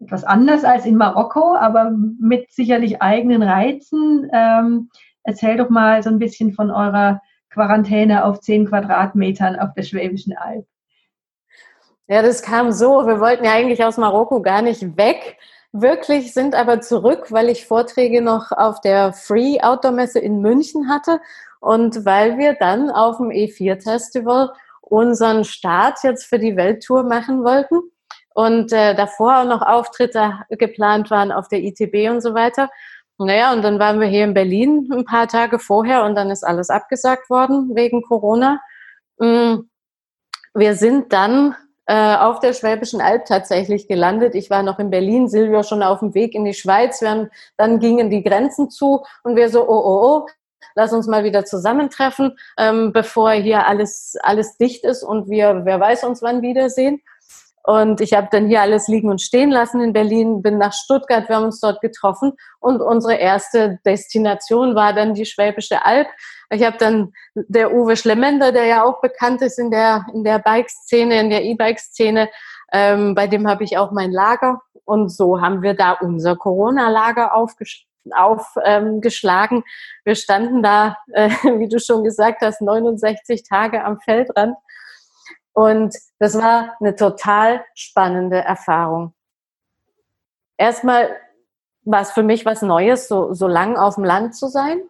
etwas 0.00 0.24
anders 0.24 0.64
als 0.64 0.86
in 0.86 0.96
Marokko, 0.96 1.54
aber 1.54 1.92
mit 2.18 2.50
sicherlich 2.50 3.02
eigenen 3.02 3.42
Reizen. 3.42 4.26
Ähm, 4.32 4.88
erzähl 5.22 5.58
doch 5.58 5.68
mal 5.68 6.02
so 6.02 6.08
ein 6.08 6.18
bisschen 6.18 6.54
von 6.54 6.70
eurer 6.70 7.20
Quarantäne 7.52 8.24
auf 8.24 8.40
zehn 8.40 8.66
Quadratmetern 8.66 9.58
auf 9.58 9.74
der 9.74 9.82
Schwäbischen 9.82 10.36
Alb? 10.36 10.66
Ja, 12.08 12.22
das 12.22 12.42
kam 12.42 12.72
so. 12.72 13.06
Wir 13.06 13.20
wollten 13.20 13.44
ja 13.44 13.52
eigentlich 13.52 13.84
aus 13.84 13.96
Marokko 13.96 14.42
gar 14.42 14.62
nicht 14.62 14.96
weg. 14.96 15.38
Wirklich 15.72 16.34
sind 16.34 16.54
aber 16.54 16.80
zurück, 16.80 17.30
weil 17.30 17.48
ich 17.48 17.66
Vorträge 17.66 18.20
noch 18.20 18.52
auf 18.52 18.80
der 18.80 19.12
Free 19.12 19.60
Outdoor 19.60 19.92
Messe 19.92 20.18
in 20.18 20.40
München 20.40 20.90
hatte 20.90 21.20
und 21.60 22.04
weil 22.04 22.36
wir 22.36 22.54
dann 22.54 22.90
auf 22.90 23.16
dem 23.16 23.30
E4 23.30 23.82
Festival 23.82 24.52
unseren 24.82 25.44
Start 25.44 26.00
jetzt 26.02 26.26
für 26.26 26.38
die 26.38 26.56
Welttour 26.56 27.04
machen 27.04 27.44
wollten 27.44 27.80
und 28.34 28.72
äh, 28.72 28.94
davor 28.94 29.38
auch 29.38 29.46
noch 29.46 29.62
Auftritte 29.62 30.40
geplant 30.50 31.10
waren 31.10 31.32
auf 31.32 31.48
der 31.48 31.60
ITB 31.60 32.10
und 32.10 32.20
so 32.20 32.34
weiter. 32.34 32.68
Naja, 33.18 33.52
und 33.52 33.62
dann 33.62 33.78
waren 33.78 34.00
wir 34.00 34.08
hier 34.08 34.24
in 34.24 34.34
Berlin 34.34 34.88
ein 34.92 35.04
paar 35.04 35.28
Tage 35.28 35.58
vorher 35.58 36.04
und 36.04 36.14
dann 36.14 36.30
ist 36.30 36.44
alles 36.44 36.70
abgesagt 36.70 37.30
worden 37.30 37.74
wegen 37.74 38.02
Corona. 38.02 38.60
Mm, 39.18 39.60
wir 40.54 40.74
sind 40.74 41.12
dann 41.12 41.54
äh, 41.86 42.16
auf 42.16 42.40
der 42.40 42.52
Schwäbischen 42.52 43.00
Alb 43.00 43.26
tatsächlich 43.26 43.88
gelandet. 43.88 44.34
Ich 44.34 44.50
war 44.50 44.62
noch 44.62 44.78
in 44.78 44.90
Berlin, 44.90 45.28
Silvio 45.28 45.62
schon 45.62 45.82
auf 45.82 46.00
dem 46.00 46.14
Weg 46.14 46.34
in 46.34 46.44
die 46.44 46.54
Schweiz. 46.54 47.00
Wir 47.00 47.10
haben, 47.10 47.30
dann 47.56 47.80
gingen 47.80 48.10
die 48.10 48.22
Grenzen 48.22 48.70
zu 48.70 49.04
und 49.24 49.36
wir 49.36 49.48
so, 49.48 49.68
oh, 49.68 49.82
oh, 49.84 50.00
oh, 50.04 50.26
lass 50.74 50.92
uns 50.92 51.06
mal 51.06 51.24
wieder 51.24 51.44
zusammentreffen, 51.44 52.38
ähm, 52.58 52.92
bevor 52.92 53.32
hier 53.32 53.66
alles, 53.66 54.16
alles 54.22 54.56
dicht 54.56 54.84
ist 54.84 55.02
und 55.02 55.28
wir, 55.28 55.62
wer 55.64 55.80
weiß 55.80 56.04
uns 56.04 56.22
wann 56.22 56.42
wiedersehen. 56.42 57.02
Und 57.64 58.00
ich 58.00 58.12
habe 58.12 58.28
dann 58.30 58.48
hier 58.48 58.60
alles 58.60 58.88
liegen 58.88 59.08
und 59.08 59.22
stehen 59.22 59.50
lassen 59.50 59.80
in 59.80 59.92
Berlin, 59.92 60.42
bin 60.42 60.58
nach 60.58 60.72
Stuttgart, 60.72 61.28
wir 61.28 61.36
haben 61.36 61.44
uns 61.44 61.60
dort 61.60 61.80
getroffen 61.80 62.32
und 62.58 62.80
unsere 62.80 63.14
erste 63.14 63.78
Destination 63.86 64.74
war 64.74 64.92
dann 64.92 65.14
die 65.14 65.26
Schwäbische 65.26 65.84
Alb. 65.84 66.08
Ich 66.50 66.64
habe 66.64 66.76
dann 66.76 67.12
der 67.34 67.72
Uwe 67.72 67.96
Schlemender, 67.96 68.50
der 68.50 68.64
ja 68.64 68.84
auch 68.84 69.00
bekannt 69.00 69.42
ist 69.42 69.58
in 69.58 69.70
der, 69.70 70.04
in 70.12 70.24
der 70.24 70.40
Bike-Szene, 70.40 71.20
in 71.20 71.30
der 71.30 71.44
E-Bike-Szene, 71.44 72.28
ähm, 72.72 73.14
bei 73.14 73.28
dem 73.28 73.48
habe 73.48 73.62
ich 73.62 73.78
auch 73.78 73.92
mein 73.92 74.10
Lager. 74.10 74.60
Und 74.84 75.10
so 75.10 75.40
haben 75.40 75.62
wir 75.62 75.74
da 75.74 75.92
unser 75.92 76.34
Corona-Lager 76.36 77.34
aufgeschlagen 77.34 77.88
aufgeschlagen. 78.10 79.62
wir 80.04 80.16
standen 80.16 80.62
da, 80.62 80.96
äh, 81.12 81.28
wie 81.58 81.68
du 81.68 81.78
schon 81.78 82.02
gesagt 82.02 82.42
hast, 82.42 82.60
69 82.60 83.44
Tage 83.48 83.84
am 83.84 84.00
Feldrand 84.00 84.56
und 85.52 85.94
das 86.18 86.36
war 86.36 86.76
eine 86.80 86.96
total 86.96 87.64
spannende 87.74 88.38
Erfahrung. 88.38 89.14
Erstmal 90.56 91.10
war 91.84 92.00
es 92.00 92.12
für 92.12 92.22
mich 92.22 92.46
was 92.46 92.62
Neues, 92.62 93.08
so, 93.08 93.34
so 93.34 93.46
lang 93.46 93.76
auf 93.76 93.96
dem 93.96 94.04
Land 94.04 94.36
zu 94.36 94.48
sein. 94.48 94.80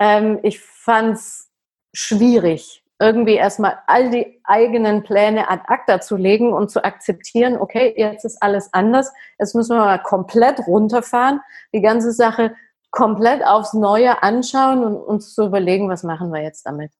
Ähm, 0.00 0.40
ich 0.42 0.60
fand 0.60 1.16
es 1.16 1.50
schwierig, 1.94 2.84
irgendwie 2.98 3.34
erstmal 3.34 3.78
all 3.86 4.10
die 4.10 4.40
eigenen 4.44 5.02
Pläne 5.02 5.48
ad 5.48 5.62
acta 5.66 6.00
zu 6.00 6.16
legen 6.16 6.52
und 6.52 6.70
zu 6.70 6.84
akzeptieren, 6.84 7.56
okay, 7.56 7.94
jetzt 7.96 8.24
ist 8.24 8.42
alles 8.42 8.72
anders, 8.72 9.12
jetzt 9.38 9.54
müssen 9.54 9.76
wir 9.76 9.84
mal 9.84 10.02
komplett 10.02 10.66
runterfahren, 10.66 11.40
die 11.72 11.80
ganze 11.80 12.12
Sache 12.12 12.54
komplett 12.90 13.44
aufs 13.44 13.74
Neue 13.74 14.22
anschauen 14.22 14.82
und 14.82 14.96
uns 14.96 15.34
zu 15.34 15.46
überlegen, 15.46 15.88
was 15.88 16.02
machen 16.02 16.32
wir 16.32 16.42
jetzt 16.42 16.64
damit. 16.66 16.92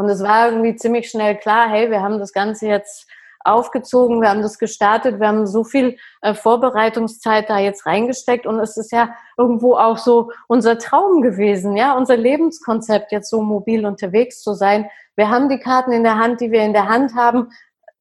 Und 0.00 0.08
es 0.08 0.22
war 0.22 0.48
irgendwie 0.48 0.76
ziemlich 0.76 1.10
schnell 1.10 1.36
klar, 1.36 1.68
hey, 1.68 1.90
wir 1.90 2.00
haben 2.00 2.18
das 2.18 2.32
Ganze 2.32 2.66
jetzt 2.66 3.06
aufgezogen, 3.40 4.22
wir 4.22 4.30
haben 4.30 4.40
das 4.40 4.58
gestartet, 4.58 5.20
wir 5.20 5.28
haben 5.28 5.46
so 5.46 5.62
viel 5.62 5.98
äh, 6.22 6.32
Vorbereitungszeit 6.32 7.50
da 7.50 7.58
jetzt 7.58 7.84
reingesteckt 7.84 8.46
und 8.46 8.58
es 8.60 8.78
ist 8.78 8.92
ja 8.92 9.14
irgendwo 9.36 9.74
auch 9.74 9.98
so 9.98 10.32
unser 10.48 10.78
Traum 10.78 11.20
gewesen, 11.20 11.76
ja, 11.76 11.94
unser 11.98 12.16
Lebenskonzept, 12.16 13.12
jetzt 13.12 13.28
so 13.28 13.42
mobil 13.42 13.84
unterwegs 13.84 14.42
zu 14.42 14.54
sein. 14.54 14.88
Wir 15.16 15.28
haben 15.28 15.50
die 15.50 15.58
Karten 15.58 15.92
in 15.92 16.02
der 16.02 16.16
Hand, 16.16 16.40
die 16.40 16.50
wir 16.50 16.62
in 16.62 16.72
der 16.72 16.88
Hand 16.88 17.14
haben, 17.14 17.50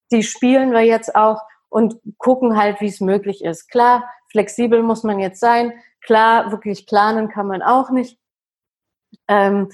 die 0.10 0.24
spielen 0.24 0.72
wir 0.72 0.86
jetzt 0.86 1.18
auch 1.18 1.42
und 1.68 1.98
gucken 2.18 2.58
halt, 2.58 2.80
wie 2.80 2.88
es 2.88 3.02
möglich 3.02 3.44
ist. 3.44 3.70
Klar, 3.70 4.10
flexibel 4.32 4.84
muss 4.84 5.04
man 5.04 5.20
jetzt 5.20 5.42
sein, 5.42 5.74
klar, 6.00 6.50
wirklich 6.52 6.86
planen 6.86 7.28
kann 7.28 7.48
man 7.48 7.62
auch 7.62 7.90
nicht. 7.90 8.18
Ähm, 9.28 9.68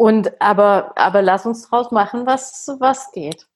und 0.00 0.40
aber, 0.40 0.92
aber 0.96 1.20
lass 1.20 1.44
uns 1.44 1.68
draus 1.68 1.90
machen, 1.90 2.24
was, 2.24 2.74
was 2.78 3.12
geht. 3.12 3.46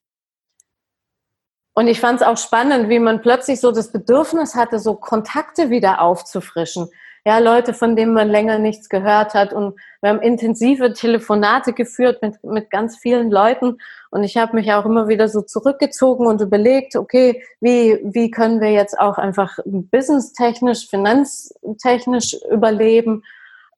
Und 1.73 1.89
ich 1.89 2.01
fand 2.01 2.21
es 2.21 2.27
auch 2.27 2.37
spannend, 2.37 2.91
wie 2.91 2.99
man 2.99 3.23
plötzlich 3.23 3.61
so 3.61 3.73
das 3.73 3.91
Bedürfnis 3.91 4.55
hatte, 4.55 4.79
so 4.79 4.95
Kontakte 4.95 5.71
wieder 5.71 6.03
aufzufrischen. 6.03 6.91
Ja, 7.25 7.39
Leute, 7.39 7.73
von 7.73 7.97
denen 7.97 8.13
man 8.13 8.29
länger 8.29 8.59
nichts 8.59 8.91
gehört 8.91 9.33
hat. 9.33 9.55
Und 9.55 9.81
wir 10.03 10.11
haben 10.11 10.21
intensive 10.21 10.93
Telefonate 10.93 11.73
geführt 11.73 12.21
mit, 12.21 12.45
mit 12.45 12.71
ganz 12.71 12.99
vielen 12.99 13.31
Leuten. 13.31 13.79
Und 14.11 14.23
ich 14.23 14.37
habe 14.37 14.55
mich 14.55 14.71
auch 14.75 14.85
immer 14.85 15.09
wieder 15.09 15.29
so 15.29 15.41
zurückgezogen 15.41 16.27
und 16.27 16.43
überlegt, 16.43 16.95
okay, 16.95 17.43
wie, 17.61 18.01
wie 18.05 18.31
können 18.31 18.61
wir 18.61 18.71
jetzt 18.71 19.01
auch 19.01 19.17
einfach 19.17 19.61
businesstechnisch, 19.65 20.91
finanztechnisch 20.91 22.37
überleben? 22.51 23.23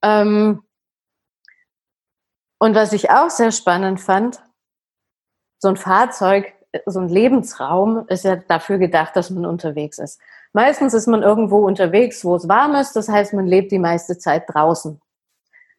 Ähm, 0.03 0.65
und 2.59 2.75
was 2.75 2.93
ich 2.93 3.11
auch 3.11 3.31
sehr 3.31 3.53
spannend 3.53 4.01
fand, 4.01 4.43
so 5.59 5.69
ein 5.69 5.77
Fahrzeug, 5.77 6.53
so 6.87 7.01
ein 7.01 7.09
Lebensraum 7.09 8.07
ist 8.09 8.25
ja 8.25 8.37
dafür 8.37 8.79
gedacht, 8.79 9.17
dass 9.17 9.31
man 9.31 9.47
unterwegs 9.47 9.99
ist. 9.99 10.21
Meistens 10.53 10.95
ist 10.95 11.07
man 11.07 11.23
irgendwo 11.23 11.67
unterwegs, 11.67 12.25
wo 12.25 12.35
es 12.35 12.49
warm 12.49 12.75
ist, 12.75 12.95
das 12.95 13.09
heißt, 13.09 13.35
man 13.35 13.47
lebt 13.47 13.73
die 13.73 13.79
meiste 13.79 14.19
Zeit 14.19 14.45
draußen. 14.49 15.01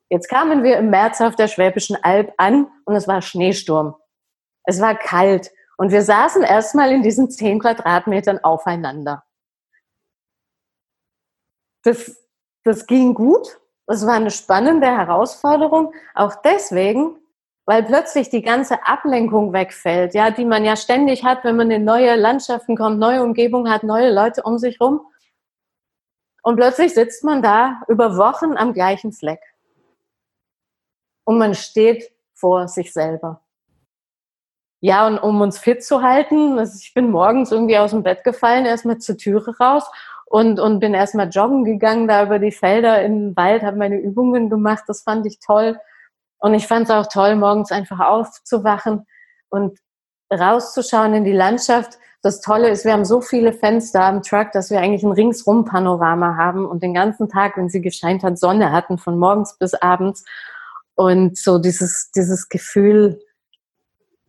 Jetzt 0.09 0.29
kamen 0.29 0.63
wir 0.63 0.77
im 0.77 0.89
März 0.89 1.19
auf 1.21 1.35
der 1.35 1.47
Schwäbischen 1.47 1.97
Alb 2.01 2.33
an 2.37 2.67
und 2.85 2.95
es 2.95 3.07
war 3.07 3.21
Schneesturm. 3.21 3.95
Es 4.63 4.79
war 4.79 4.95
kalt 4.95 5.51
und 5.77 5.91
wir 5.91 6.01
saßen 6.01 6.43
erstmal 6.43 6.91
in 6.91 7.03
diesen 7.03 7.29
zehn 7.29 7.59
Quadratmetern 7.59 8.43
aufeinander. 8.43 9.23
Das, 11.83 12.17
das 12.63 12.85
ging 12.85 13.13
gut, 13.13 13.59
es 13.87 14.05
war 14.05 14.13
eine 14.15 14.31
spannende 14.31 14.87
Herausforderung, 14.87 15.93
auch 16.13 16.35
deswegen, 16.43 17.15
weil 17.65 17.83
plötzlich 17.83 18.29
die 18.29 18.41
ganze 18.41 18.85
Ablenkung 18.85 19.53
wegfällt, 19.53 20.13
ja, 20.13 20.29
die 20.29 20.45
man 20.45 20.65
ja 20.65 20.75
ständig 20.75 21.23
hat, 21.23 21.43
wenn 21.43 21.55
man 21.55 21.71
in 21.71 21.85
neue 21.85 22.15
Landschaften 22.15 22.75
kommt, 22.75 22.99
neue 22.99 23.23
Umgebung 23.23 23.69
hat, 23.69 23.83
neue 23.83 24.13
Leute 24.13 24.43
um 24.43 24.57
sich 24.57 24.79
rum. 24.79 25.01
Und 26.43 26.55
plötzlich 26.57 26.93
sitzt 26.93 27.23
man 27.23 27.41
da 27.41 27.81
über 27.87 28.17
Wochen 28.17 28.57
am 28.57 28.73
gleichen 28.73 29.11
Fleck. 29.11 29.41
Und 31.25 31.37
man 31.37 31.55
steht 31.55 32.09
vor 32.33 32.67
sich 32.67 32.93
selber. 32.93 33.41
Ja, 34.79 35.07
und 35.07 35.17
um 35.17 35.41
uns 35.41 35.57
fit 35.57 35.83
zu 35.83 36.03
halten, 36.03 36.59
also 36.59 36.77
ich 36.79 36.93
bin 36.93 37.09
morgens 37.09 37.51
irgendwie 37.51 37.77
aus 37.77 37.91
dem 37.91 38.03
Bett 38.03 38.23
gefallen, 38.23 38.65
erstmal 38.65 38.99
zur 38.99 39.17
Türe 39.17 39.57
raus 39.57 39.89
und, 40.29 40.59
und 40.59 40.79
bin 40.79 40.93
erstmal 40.93 41.29
joggen 41.29 41.63
gegangen, 41.63 42.07
da 42.07 42.23
über 42.23 42.39
die 42.39 42.51
Felder 42.51 43.01
den 43.01 43.35
Wald, 43.35 43.63
habe 43.63 43.77
meine 43.77 43.97
Übungen 43.97 44.49
gemacht, 44.49 44.83
das 44.87 45.03
fand 45.03 45.25
ich 45.25 45.39
toll. 45.39 45.79
Und 46.39 46.53
ich 46.53 46.67
fand 46.67 46.85
es 46.85 46.91
auch 46.91 47.07
toll, 47.07 47.35
morgens 47.35 47.71
einfach 47.71 47.99
aufzuwachen 47.99 49.05
und 49.49 49.79
rauszuschauen 50.31 51.13
in 51.13 51.23
die 51.23 51.31
Landschaft. 51.31 51.97
Das 52.21 52.41
Tolle 52.41 52.69
ist, 52.69 52.83
wir 52.83 52.93
haben 52.93 53.05
so 53.05 53.21
viele 53.21 53.53
Fenster 53.53 54.03
am 54.03 54.21
Truck, 54.21 54.51
dass 54.51 54.69
wir 54.69 54.79
eigentlich 54.79 55.03
ein 55.03 55.13
ringsrum 55.13 55.65
Panorama 55.65 56.35
haben 56.35 56.65
und 56.65 56.83
den 56.83 56.93
ganzen 56.93 57.29
Tag, 57.29 57.57
wenn 57.57 57.69
sie 57.69 57.81
gescheint 57.81 58.23
hat, 58.23 58.37
Sonne 58.37 58.71
hatten, 58.71 58.97
von 58.97 59.17
morgens 59.17 59.57
bis 59.57 59.73
abends. 59.73 60.25
Und 60.95 61.37
so 61.37 61.57
dieses, 61.57 62.11
dieses 62.11 62.49
Gefühl, 62.49 63.21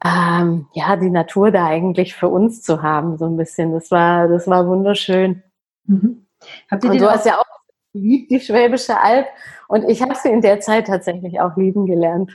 ähm, 0.05 0.69
ja, 0.75 0.97
die 0.97 1.11
Natur 1.11 1.51
da 1.51 1.67
eigentlich 1.67 2.15
für 2.15 2.29
uns 2.29 2.63
zu 2.63 2.83
haben, 2.83 3.19
so 3.19 3.27
ein 3.27 3.37
bisschen. 3.37 3.73
Das 3.73 3.91
war, 3.91 4.29
das 4.29 4.47
war 4.47 4.67
wunderschön. 4.69 5.43
Mhm. 5.89 6.27
Habt 6.71 6.85
ihr 6.85 6.91
und 6.91 7.01
du 7.01 7.11
hast 7.11 7.27
ja 7.27 7.39
auch 7.39 7.45
geliebt, 7.93 8.31
die 8.31 8.41
Schwäbische 8.41 9.01
Alb. 9.01 9.27
Und 9.67 9.89
ich 9.89 10.03
habe 10.03 10.15
sie 10.15 10.29
in 10.29 10.41
der 10.41 10.61
Zeit 10.61 10.87
tatsächlich 10.87 11.41
auch 11.41 11.57
lieben 11.57 11.87
gelernt. 11.87 12.33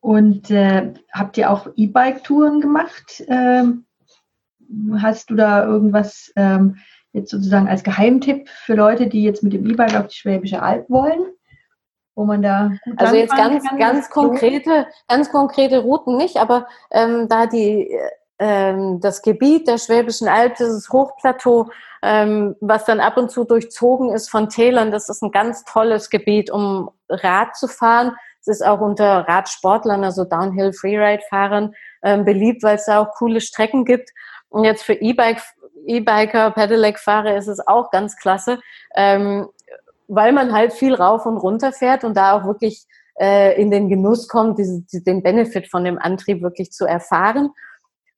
Und 0.00 0.50
äh, 0.50 0.92
habt 1.12 1.38
ihr 1.38 1.50
auch 1.50 1.68
E-Bike-Touren 1.74 2.60
gemacht? 2.60 3.24
Ähm, 3.28 3.86
hast 5.00 5.30
du 5.30 5.34
da 5.34 5.64
irgendwas 5.64 6.32
ähm, 6.36 6.76
jetzt 7.12 7.30
sozusagen 7.30 7.68
als 7.68 7.82
Geheimtipp 7.82 8.48
für 8.48 8.74
Leute, 8.74 9.08
die 9.08 9.22
jetzt 9.22 9.42
mit 9.42 9.52
dem 9.52 9.68
E-Bike 9.68 9.96
auf 9.96 10.08
die 10.08 10.16
Schwäbische 10.16 10.62
Alb 10.62 10.88
wollen? 10.90 11.32
Wo 12.14 12.24
man 12.24 12.40
da 12.40 12.72
also 12.96 13.14
jetzt 13.14 13.36
ganz 13.36 13.64
kann, 13.64 13.78
ganz 13.78 14.08
konkrete 14.08 14.86
ganz 15.06 15.30
konkrete 15.30 15.80
Routen 15.80 16.16
nicht, 16.16 16.38
aber 16.38 16.66
ähm, 16.90 17.28
da 17.28 17.46
die 17.46 17.90
ähm, 17.90 18.08
das 18.38 19.22
Gebiet 19.22 19.66
der 19.66 19.78
Schwäbischen 19.78 20.28
Alb, 20.28 20.56
dieses 20.56 20.90
Hochplateau, 20.90 21.70
ähm, 22.02 22.54
was 22.60 22.84
dann 22.84 23.00
ab 23.00 23.16
und 23.16 23.30
zu 23.30 23.44
durchzogen 23.44 24.12
ist 24.12 24.28
von 24.28 24.50
Tälern. 24.50 24.90
Das 24.90 25.08
ist 25.08 25.22
ein 25.22 25.30
ganz 25.30 25.64
tolles 25.64 26.10
Gebiet, 26.10 26.50
um 26.50 26.90
Rad 27.08 27.56
zu 27.56 27.66
fahren. 27.66 28.14
Es 28.40 28.48
ist 28.48 28.64
auch 28.64 28.80
unter 28.80 29.26
Radsportlern, 29.26 30.04
also 30.04 30.24
Downhill 30.24 30.72
Freeride-Fahrern 30.72 31.74
ähm, 32.02 32.24
beliebt, 32.24 32.62
weil 32.62 32.76
es 32.76 32.84
da 32.84 33.00
auch 33.00 33.14
coole 33.14 33.40
Strecken 33.40 33.84
gibt. 33.84 34.10
Und 34.50 34.64
jetzt 34.64 34.82
für 34.82 34.94
E-Bike, 34.94 35.42
E-Biker, 35.86 36.50
Pedelec-Fahrer 36.50 37.36
ist 37.36 37.48
es 37.48 37.66
auch 37.66 37.90
ganz 37.90 38.16
klasse, 38.16 38.60
ähm, 38.94 39.48
weil 40.08 40.32
man 40.32 40.52
halt 40.52 40.72
viel 40.72 40.94
rauf 40.94 41.26
und 41.26 41.38
runter 41.38 41.72
fährt 41.72 42.04
und 42.04 42.16
da 42.16 42.38
auch 42.38 42.44
wirklich 42.44 42.86
äh, 43.18 43.60
in 43.60 43.70
den 43.70 43.88
Genuss 43.88 44.28
kommt, 44.28 44.58
den 44.58 45.22
Benefit 45.22 45.68
von 45.68 45.84
dem 45.84 45.98
Antrieb 45.98 46.42
wirklich 46.42 46.70
zu 46.70 46.84
erfahren. 46.84 47.50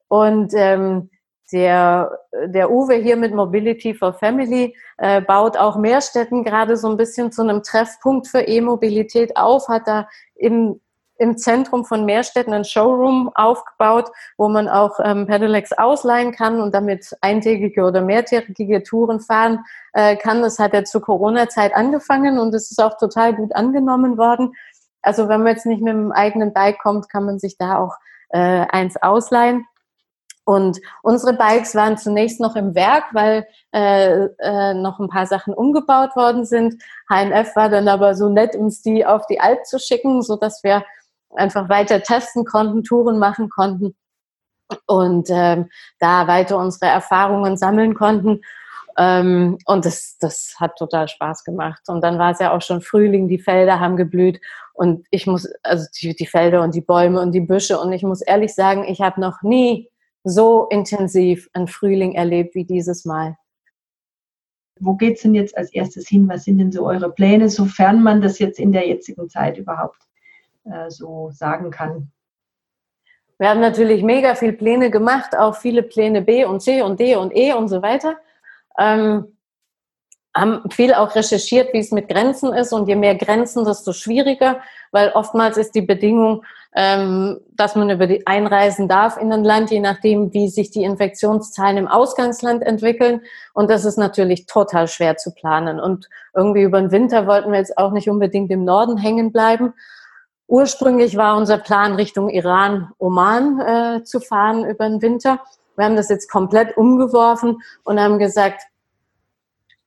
Und 0.08 0.52
ähm, 0.54 1.10
der, 1.52 2.18
der 2.46 2.70
Uwe 2.70 2.94
hier 2.96 3.16
mit 3.16 3.34
Mobility 3.34 3.94
for 3.94 4.12
Family 4.12 4.76
äh, 4.98 5.20
baut 5.20 5.56
auch 5.56 5.76
Mehrstädten 5.76 6.44
gerade 6.44 6.76
so 6.76 6.88
ein 6.90 6.96
bisschen 6.96 7.32
zu 7.32 7.42
einem 7.42 7.62
Treffpunkt 7.62 8.28
für 8.28 8.40
E-Mobilität 8.40 9.36
auf, 9.36 9.68
hat 9.68 9.86
da 9.86 10.08
im, 10.34 10.80
im 11.16 11.38
Zentrum 11.38 11.86
von 11.86 12.04
Mehrstädten 12.04 12.52
ein 12.52 12.66
Showroom 12.66 13.30
aufgebaut, 13.34 14.10
wo 14.36 14.48
man 14.48 14.68
auch 14.68 15.00
ähm, 15.02 15.26
Pedelecs 15.26 15.72
ausleihen 15.72 16.32
kann 16.32 16.60
und 16.60 16.74
damit 16.74 17.16
eintägige 17.22 17.84
oder 17.84 18.02
mehrtägige 18.02 18.82
Touren 18.82 19.20
fahren 19.20 19.64
äh, 19.94 20.16
kann. 20.16 20.42
Das 20.42 20.58
hat 20.58 20.74
er 20.74 20.84
zur 20.84 21.00
Corona-Zeit 21.00 21.74
angefangen 21.74 22.38
und 22.38 22.54
es 22.54 22.70
ist 22.70 22.82
auch 22.82 22.98
total 22.98 23.34
gut 23.34 23.54
angenommen 23.54 24.18
worden. 24.18 24.52
Also 25.00 25.28
wenn 25.28 25.42
man 25.42 25.54
jetzt 25.54 25.64
nicht 25.64 25.80
mit 25.80 25.94
dem 25.94 26.12
eigenen 26.12 26.52
Bike 26.52 26.78
kommt, 26.78 27.08
kann 27.08 27.24
man 27.24 27.38
sich 27.38 27.56
da 27.56 27.78
auch 27.78 27.94
äh, 28.28 28.66
eins 28.68 29.00
ausleihen. 29.00 29.64
Und 30.48 30.80
unsere 31.02 31.34
Bikes 31.34 31.74
waren 31.74 31.98
zunächst 31.98 32.40
noch 32.40 32.56
im 32.56 32.74
Werk, 32.74 33.04
weil 33.12 33.46
äh, 33.74 34.28
äh, 34.38 34.72
noch 34.72 34.98
ein 34.98 35.10
paar 35.10 35.26
Sachen 35.26 35.52
umgebaut 35.52 36.16
worden 36.16 36.46
sind. 36.46 36.82
HNF 37.06 37.54
war 37.54 37.68
dann 37.68 37.86
aber 37.86 38.14
so 38.14 38.30
nett, 38.30 38.56
uns 38.56 38.80
die 38.80 39.04
auf 39.04 39.26
die 39.26 39.40
Alp 39.40 39.66
zu 39.66 39.78
schicken, 39.78 40.22
so 40.22 40.36
dass 40.36 40.64
wir 40.64 40.86
einfach 41.36 41.68
weiter 41.68 42.02
testen 42.02 42.46
konnten, 42.46 42.82
Touren 42.82 43.18
machen 43.18 43.50
konnten 43.50 43.94
und 44.86 45.28
ähm, 45.28 45.68
da 45.98 46.26
weiter 46.26 46.56
unsere 46.56 46.90
Erfahrungen 46.90 47.58
sammeln 47.58 47.92
konnten. 47.92 48.40
Ähm, 48.96 49.58
und 49.66 49.84
das, 49.84 50.16
das 50.18 50.54
hat 50.58 50.76
total 50.76 51.08
Spaß 51.08 51.44
gemacht. 51.44 51.82
Und 51.88 52.02
dann 52.02 52.18
war 52.18 52.30
es 52.30 52.38
ja 52.38 52.56
auch 52.56 52.62
schon 52.62 52.80
Frühling, 52.80 53.28
die 53.28 53.38
Felder 53.38 53.80
haben 53.80 53.98
geblüht 53.98 54.40
und 54.72 55.06
ich 55.10 55.26
muss, 55.26 55.46
also 55.62 55.84
die, 56.00 56.16
die 56.16 56.26
Felder 56.26 56.62
und 56.62 56.74
die 56.74 56.80
Bäume 56.80 57.20
und 57.20 57.32
die 57.32 57.42
Büsche 57.42 57.78
und 57.78 57.92
ich 57.92 58.02
muss 58.02 58.22
ehrlich 58.22 58.54
sagen, 58.54 58.84
ich 58.84 59.02
habe 59.02 59.20
noch 59.20 59.42
nie 59.42 59.90
so 60.28 60.66
intensiv 60.68 61.48
einen 61.52 61.68
Frühling 61.68 62.14
erlebt 62.14 62.54
wie 62.54 62.64
dieses 62.64 63.04
Mal. 63.04 63.36
Wo 64.80 64.94
geht 64.94 65.16
es 65.16 65.22
denn 65.22 65.34
jetzt 65.34 65.56
als 65.56 65.72
erstes 65.72 66.08
hin? 66.08 66.28
Was 66.28 66.44
sind 66.44 66.58
denn 66.58 66.70
so 66.70 66.86
eure 66.86 67.10
Pläne, 67.10 67.48
sofern 67.48 68.02
man 68.02 68.20
das 68.20 68.38
jetzt 68.38 68.60
in 68.60 68.72
der 68.72 68.86
jetzigen 68.86 69.28
Zeit 69.28 69.58
überhaupt 69.58 70.00
äh, 70.64 70.90
so 70.90 71.30
sagen 71.32 71.70
kann? 71.70 72.12
Wir 73.38 73.50
haben 73.50 73.60
natürlich 73.60 74.02
mega 74.02 74.34
viele 74.34 74.52
Pläne 74.52 74.90
gemacht, 74.90 75.36
auch 75.36 75.56
viele 75.56 75.82
Pläne 75.82 76.22
B 76.22 76.44
und 76.44 76.60
C 76.60 76.82
und 76.82 76.98
D 76.98 77.16
und 77.16 77.34
E 77.34 77.52
und 77.52 77.68
so 77.68 77.82
weiter. 77.82 78.16
Ähm, 78.78 79.36
haben 80.36 80.70
viel 80.70 80.94
auch 80.94 81.14
recherchiert, 81.14 81.72
wie 81.72 81.78
es 81.78 81.90
mit 81.90 82.08
Grenzen 82.08 82.52
ist. 82.52 82.72
Und 82.72 82.88
je 82.88 82.96
mehr 82.96 83.14
Grenzen, 83.14 83.64
desto 83.64 83.92
schwieriger, 83.92 84.60
weil 84.92 85.10
oftmals 85.10 85.56
ist 85.56 85.74
die 85.74 85.82
Bedingung, 85.82 86.44
ähm, 86.74 87.40
dass 87.56 87.74
man 87.76 87.90
über 87.90 88.06
die 88.06 88.26
einreisen 88.26 88.88
darf 88.88 89.16
in 89.16 89.32
ein 89.32 89.42
Land, 89.42 89.70
je 89.70 89.80
nachdem, 89.80 90.32
wie 90.34 90.48
sich 90.48 90.70
die 90.70 90.84
Infektionszahlen 90.84 91.76
im 91.78 91.88
Ausgangsland 91.88 92.62
entwickeln. 92.62 93.22
Und 93.54 93.70
das 93.70 93.84
ist 93.84 93.96
natürlich 93.96 94.46
total 94.46 94.86
schwer 94.86 95.16
zu 95.16 95.32
planen. 95.32 95.80
Und 95.80 96.08
irgendwie 96.34 96.62
über 96.62 96.80
den 96.80 96.90
Winter 96.90 97.26
wollten 97.26 97.50
wir 97.50 97.58
jetzt 97.58 97.78
auch 97.78 97.92
nicht 97.92 98.08
unbedingt 98.08 98.50
im 98.50 98.64
Norden 98.64 98.98
hängen 98.98 99.32
bleiben. 99.32 99.72
Ursprünglich 100.46 101.16
war 101.16 101.36
unser 101.36 101.58
Plan, 101.58 101.94
Richtung 101.94 102.30
Iran, 102.30 102.90
Oman 102.98 103.60
äh, 103.60 104.04
zu 104.04 104.20
fahren 104.20 104.64
über 104.64 104.88
den 104.88 105.02
Winter. 105.02 105.40
Wir 105.76 105.84
haben 105.84 105.96
das 105.96 106.08
jetzt 106.08 106.30
komplett 106.30 106.76
umgeworfen 106.76 107.62
und 107.84 108.00
haben 108.00 108.18
gesagt, 108.18 108.62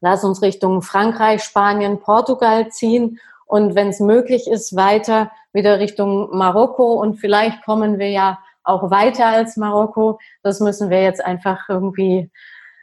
lass 0.01 0.23
uns 0.23 0.41
Richtung 0.41 0.81
Frankreich, 0.81 1.43
Spanien, 1.43 1.99
Portugal 1.99 2.69
ziehen 2.69 3.19
und 3.45 3.75
wenn 3.75 3.89
es 3.89 3.99
möglich 3.99 4.47
ist, 4.47 4.75
weiter 4.75 5.31
wieder 5.53 5.79
Richtung 5.79 6.35
Marokko 6.35 6.93
und 6.93 7.15
vielleicht 7.15 7.63
kommen 7.63 7.99
wir 7.99 8.09
ja 8.09 8.39
auch 8.63 8.91
weiter 8.91 9.27
als 9.27 9.57
Marokko. 9.57 10.19
Das 10.43 10.59
müssen 10.59 10.89
wir 10.89 11.01
jetzt 11.01 11.23
einfach 11.23 11.67
irgendwie 11.67 12.31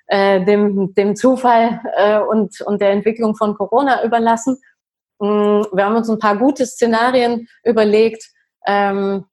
äh, 0.06 0.44
dem, 0.44 0.94
dem 0.94 1.16
Zufall 1.16 1.80
äh, 1.96 2.18
und, 2.18 2.60
und 2.62 2.80
der 2.80 2.90
Entwicklung 2.90 3.36
von 3.36 3.54
Corona 3.54 4.04
überlassen. 4.04 4.58
Mm, 5.18 5.62
wir 5.72 5.84
haben 5.84 5.96
uns 5.96 6.08
ein 6.08 6.18
paar 6.18 6.36
gute 6.36 6.66
Szenarien 6.66 7.48
überlegt. 7.64 8.24
Ähm, 8.66 9.24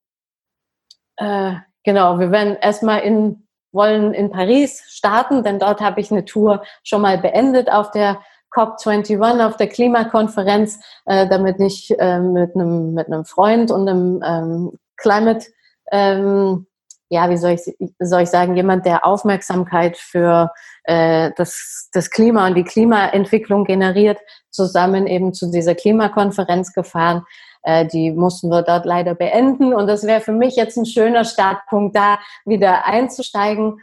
äh, 1.18 1.54
genau, 1.84 2.20
wir 2.20 2.32
werden 2.32 2.58
erstmal 2.62 3.01
in 3.01 3.46
wollen 3.75 4.13
in 4.13 4.32
Paris 4.32 4.84
starten, 4.88 5.44
denn 5.44 5.60
dort 5.60 5.82
habe 5.82 6.00
ich 6.00 6.10
eine 6.10 6.25
Tour 6.25 6.63
schon 6.84 7.01
mal 7.01 7.18
beendet 7.18 7.70
auf 7.70 7.92
der 7.92 8.22
COP21, 8.55 9.45
auf 9.45 9.57
der 9.57 9.67
Klimakonferenz, 9.67 10.79
äh, 11.05 11.27
damit 11.27 11.59
ich 11.59 11.93
äh, 12.00 12.19
mit 12.19 12.55
einem 12.55 12.93
mit 12.93 13.07
einem 13.07 13.25
Freund 13.25 13.71
und 13.71 13.88
einem 13.88 14.24
ähm, 14.25 14.71
Climate, 14.97 15.45
ähm, 15.91 16.67
ja, 17.09 17.29
wie 17.29 17.38
soll 17.38 17.51
ich, 17.51 17.62
soll 18.00 18.21
ich 18.21 18.29
sagen, 18.29 18.55
jemand, 18.55 18.85
der 18.85 19.05
Aufmerksamkeit 19.05 19.97
für 19.97 20.51
äh, 20.83 21.31
das, 21.38 21.89
das 21.93 22.09
Klima 22.09 22.47
und 22.47 22.55
die 22.55 22.63
Klimaentwicklung 22.63 23.65
generiert, 23.65 24.19
zusammen 24.50 25.05
eben 25.05 25.33
zu 25.33 25.51
dieser 25.51 25.75
Klimakonferenz 25.75 26.74
gefahren. 26.74 27.24
Äh, 27.62 27.85
die 27.87 28.11
mussten 28.11 28.50
wir 28.50 28.63
dort 28.63 28.85
leider 28.85 29.13
beenden. 29.15 29.74
Und 29.74 29.87
das 29.87 30.03
wäre 30.03 30.22
für 30.22 30.31
mich 30.31 30.55
jetzt 30.55 30.77
ein 30.77 30.85
schöner 30.85 31.25
Startpunkt, 31.25 31.96
da 31.96 32.20
wieder 32.46 32.85
einzusteigen. 32.85 33.79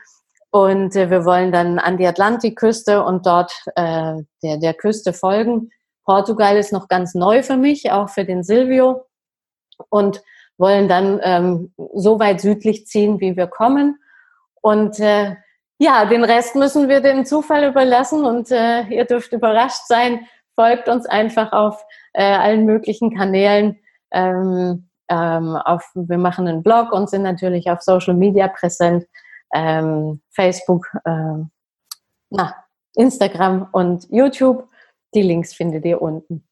Und 0.52 0.94
äh, 0.94 1.10
wir 1.10 1.24
wollen 1.24 1.50
dann 1.50 1.78
an 1.78 1.96
die 1.96 2.06
Atlantikküste 2.06 3.02
und 3.02 3.26
dort 3.26 3.52
äh, 3.74 4.14
der, 4.42 4.58
der 4.58 4.74
Küste 4.74 5.12
folgen. 5.12 5.70
Portugal 6.04 6.56
ist 6.56 6.72
noch 6.72 6.88
ganz 6.88 7.14
neu 7.14 7.42
für 7.42 7.56
mich, 7.56 7.90
auch 7.90 8.10
für 8.10 8.24
den 8.24 8.44
Silvio. 8.44 9.06
Und 9.88 10.22
wollen 10.58 10.88
dann 10.88 11.20
ähm, 11.22 11.72
so 11.94 12.20
weit 12.20 12.40
südlich 12.40 12.86
ziehen, 12.86 13.20
wie 13.20 13.36
wir 13.36 13.46
kommen. 13.46 13.98
Und 14.60 15.00
äh, 15.00 15.36
ja, 15.78 16.04
den 16.04 16.22
Rest 16.22 16.54
müssen 16.54 16.88
wir 16.88 17.00
dem 17.00 17.24
Zufall 17.24 17.68
überlassen 17.68 18.24
und 18.24 18.50
äh, 18.52 18.82
ihr 18.84 19.04
dürft 19.04 19.32
überrascht 19.32 19.86
sein. 19.86 20.26
Folgt 20.54 20.88
uns 20.88 21.06
einfach 21.06 21.52
auf 21.52 21.84
äh, 22.12 22.22
allen 22.22 22.66
möglichen 22.66 23.16
Kanälen. 23.16 23.78
Ähm, 24.12 24.88
ähm, 25.08 25.56
auf, 25.56 25.90
wir 25.94 26.18
machen 26.18 26.46
einen 26.46 26.62
Blog 26.62 26.92
und 26.92 27.10
sind 27.10 27.22
natürlich 27.22 27.70
auf 27.70 27.80
Social 27.80 28.14
Media 28.14 28.48
präsent. 28.48 29.06
Ähm, 29.52 30.20
Facebook, 30.30 30.86
äh, 31.04 31.44
na, 32.30 32.54
Instagram 32.94 33.68
und 33.72 34.08
YouTube. 34.10 34.68
Die 35.14 35.22
Links 35.22 35.52
findet 35.52 35.84
ihr 35.84 36.00
unten. 36.00 36.44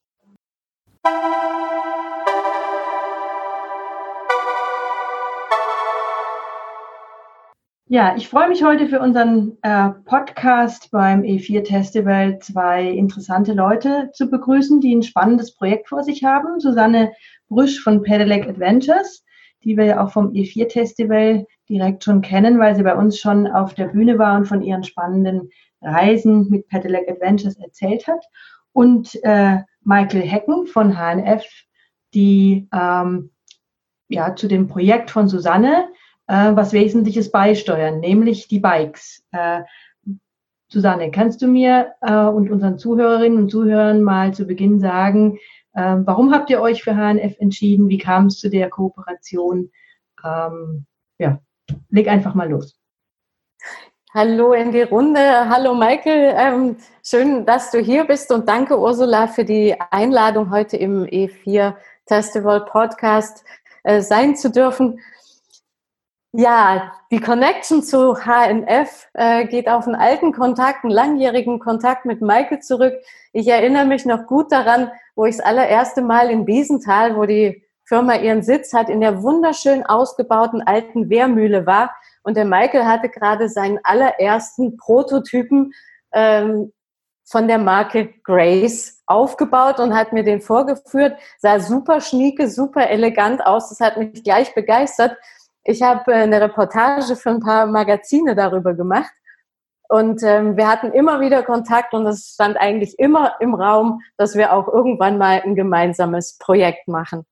Ja, 7.92 8.14
ich 8.16 8.28
freue 8.28 8.48
mich 8.48 8.62
heute 8.62 8.86
für 8.86 9.00
unseren 9.00 9.58
äh, 9.62 9.88
Podcast 10.04 10.92
beim 10.92 11.22
E4 11.22 11.66
Festival 11.66 12.38
zwei 12.38 12.88
interessante 12.88 13.52
Leute 13.52 14.10
zu 14.12 14.30
begrüßen, 14.30 14.80
die 14.80 14.94
ein 14.94 15.02
spannendes 15.02 15.56
Projekt 15.56 15.88
vor 15.88 16.04
sich 16.04 16.22
haben. 16.22 16.60
Susanne 16.60 17.12
Brüsch 17.48 17.82
von 17.82 18.02
Pedelec 18.02 18.46
Adventures, 18.46 19.24
die 19.64 19.76
wir 19.76 19.84
ja 19.84 20.04
auch 20.04 20.10
vom 20.10 20.32
E4 20.32 20.70
Festival 20.70 21.46
direkt 21.68 22.04
schon 22.04 22.20
kennen, 22.20 22.58
weil 22.58 22.74
sie 22.74 22.82
bei 22.82 22.96
uns 22.96 23.18
schon 23.18 23.46
auf 23.46 23.74
der 23.74 23.86
Bühne 23.86 24.18
war 24.18 24.36
und 24.36 24.46
von 24.46 24.62
ihren 24.62 24.84
spannenden 24.84 25.50
Reisen 25.82 26.48
mit 26.50 26.68
Pedelec 26.68 27.08
Adventures 27.08 27.56
erzählt 27.58 28.06
hat. 28.06 28.24
Und 28.72 29.18
äh, 29.22 29.58
Michael 29.82 30.22
Hecken 30.22 30.66
von 30.66 30.96
HNF, 30.96 31.44
die 32.14 32.68
ähm, 32.72 33.30
ja 34.08 34.34
zu 34.34 34.48
dem 34.48 34.66
Projekt 34.66 35.10
von 35.10 35.28
Susanne 35.28 35.88
äh, 36.30 36.54
was 36.54 36.72
Wesentliches 36.72 37.30
beisteuern, 37.32 37.98
nämlich 37.98 38.46
die 38.46 38.60
Bikes. 38.60 39.24
Äh, 39.32 39.62
Susanne, 40.68 41.10
kannst 41.10 41.42
du 41.42 41.48
mir 41.48 41.94
äh, 42.00 42.26
und 42.26 42.50
unseren 42.50 42.78
Zuhörerinnen 42.78 43.38
und 43.38 43.50
Zuhörern 43.50 44.02
mal 44.02 44.32
zu 44.32 44.46
Beginn 44.46 44.78
sagen, 44.78 45.38
äh, 45.80 46.06
warum 46.06 46.32
habt 46.32 46.50
ihr 46.50 46.60
euch 46.60 46.82
für 46.82 46.94
HNF 46.94 47.36
entschieden? 47.38 47.88
Wie 47.88 47.98
kam 47.98 48.26
es 48.26 48.38
zu 48.38 48.50
der 48.50 48.68
Kooperation? 48.68 49.70
Ähm, 50.24 50.86
ja, 51.18 51.40
leg 51.88 52.08
einfach 52.08 52.34
mal 52.34 52.50
los. 52.50 52.78
Hallo 54.12 54.52
in 54.52 54.72
die 54.72 54.82
Runde. 54.82 55.48
Hallo 55.48 55.74
Michael. 55.74 56.34
Ähm, 56.36 56.76
schön, 57.04 57.46
dass 57.46 57.70
du 57.70 57.78
hier 57.78 58.04
bist 58.04 58.30
und 58.32 58.48
danke 58.48 58.78
Ursula 58.78 59.28
für 59.28 59.44
die 59.44 59.74
Einladung 59.90 60.50
heute 60.50 60.76
im 60.76 61.04
E4 61.04 61.74
Festival 62.06 62.64
Podcast 62.64 63.44
äh, 63.84 64.02
sein 64.02 64.36
zu 64.36 64.50
dürfen. 64.50 65.00
Ja, 66.32 66.92
die 67.10 67.20
Connection 67.20 67.82
zu 67.82 68.14
HNF 68.14 69.08
äh, 69.14 69.46
geht 69.46 69.68
auf 69.68 69.86
einen 69.86 69.96
alten 69.96 70.32
Kontakt, 70.32 70.84
einen 70.84 70.92
langjährigen 70.92 71.58
Kontakt 71.58 72.04
mit 72.04 72.22
Michael 72.22 72.60
zurück. 72.60 72.94
Ich 73.32 73.48
erinnere 73.48 73.84
mich 73.84 74.04
noch 74.04 74.26
gut 74.26 74.52
daran, 74.52 74.92
wo 75.16 75.26
ich 75.26 75.36
das 75.36 75.44
allererste 75.44 76.02
Mal 76.02 76.30
in 76.30 76.44
Biesenthal, 76.44 77.16
wo 77.16 77.26
die 77.26 77.64
Firma 77.84 78.14
ihren 78.14 78.44
Sitz 78.44 78.72
hat, 78.72 78.88
in 78.88 79.00
der 79.00 79.24
wunderschön 79.24 79.84
ausgebauten 79.84 80.62
alten 80.62 81.10
Wehrmühle 81.10 81.66
war. 81.66 81.90
Und 82.22 82.36
der 82.36 82.44
Michael 82.44 82.84
hatte 82.84 83.08
gerade 83.08 83.48
seinen 83.48 83.80
allerersten 83.82 84.76
Prototypen 84.76 85.72
ähm, 86.12 86.72
von 87.24 87.48
der 87.48 87.58
Marke 87.58 88.14
Grace 88.22 89.02
aufgebaut 89.06 89.80
und 89.80 89.94
hat 89.96 90.12
mir 90.12 90.22
den 90.22 90.40
vorgeführt. 90.40 91.18
Sah 91.38 91.58
super 91.58 92.00
schnieke, 92.00 92.48
super 92.48 92.88
elegant 92.88 93.44
aus. 93.44 93.68
Das 93.68 93.80
hat 93.80 93.96
mich 93.96 94.22
gleich 94.22 94.54
begeistert. 94.54 95.16
Ich 95.64 95.82
habe 95.82 96.12
äh, 96.12 96.22
eine 96.22 96.40
Reportage 96.40 97.16
für 97.16 97.30
ein 97.30 97.40
paar 97.40 97.66
Magazine 97.66 98.34
darüber 98.34 98.74
gemacht. 98.74 99.12
Und 99.88 100.22
ähm, 100.22 100.56
wir 100.56 100.68
hatten 100.68 100.92
immer 100.92 101.20
wieder 101.20 101.42
Kontakt 101.42 101.94
und 101.94 102.06
es 102.06 102.34
stand 102.34 102.56
eigentlich 102.56 102.96
immer 103.00 103.34
im 103.40 103.54
Raum, 103.54 104.00
dass 104.16 104.36
wir 104.36 104.52
auch 104.52 104.68
irgendwann 104.68 105.18
mal 105.18 105.42
ein 105.44 105.56
gemeinsames 105.56 106.38
Projekt 106.38 106.86
machen. 106.86 107.26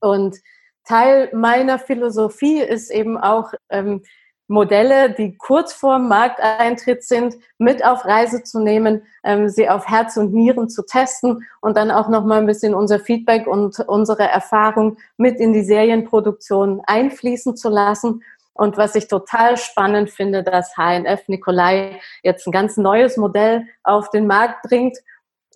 Und 0.00 0.36
Teil 0.84 1.30
meiner 1.32 1.78
Philosophie 1.78 2.60
ist 2.60 2.90
eben 2.90 3.16
auch, 3.16 3.52
ähm, 3.70 4.02
Modelle, 4.46 5.10
die 5.10 5.36
kurz 5.36 5.72
vor 5.72 5.98
Markteintritt 5.98 7.02
sind, 7.02 7.34
mit 7.58 7.84
auf 7.84 8.04
Reise 8.04 8.42
zu 8.42 8.60
nehmen, 8.60 9.02
ähm, 9.22 9.48
sie 9.48 9.68
auf 9.68 9.88
Herz 9.88 10.16
und 10.16 10.34
Nieren 10.34 10.68
zu 10.68 10.84
testen 10.84 11.46
und 11.60 11.76
dann 11.76 11.90
auch 11.90 12.08
noch 12.08 12.24
mal 12.24 12.38
ein 12.38 12.46
bisschen 12.46 12.74
unser 12.74 13.00
Feedback 13.00 13.46
und 13.46 13.78
unsere 13.80 14.28
Erfahrung 14.28 14.98
mit 15.16 15.40
in 15.40 15.52
die 15.52 15.64
Serienproduktion 15.64 16.82
einfließen 16.86 17.56
zu 17.56 17.70
lassen. 17.70 18.22
Und 18.52 18.76
was 18.76 18.94
ich 18.94 19.08
total 19.08 19.56
spannend 19.56 20.10
finde, 20.10 20.42
dass 20.42 20.76
HNF 20.76 21.26
Nikolai 21.26 22.00
jetzt 22.22 22.46
ein 22.46 22.52
ganz 22.52 22.76
neues 22.76 23.16
Modell 23.16 23.66
auf 23.82 24.10
den 24.10 24.26
Markt 24.26 24.62
bringt, 24.62 24.98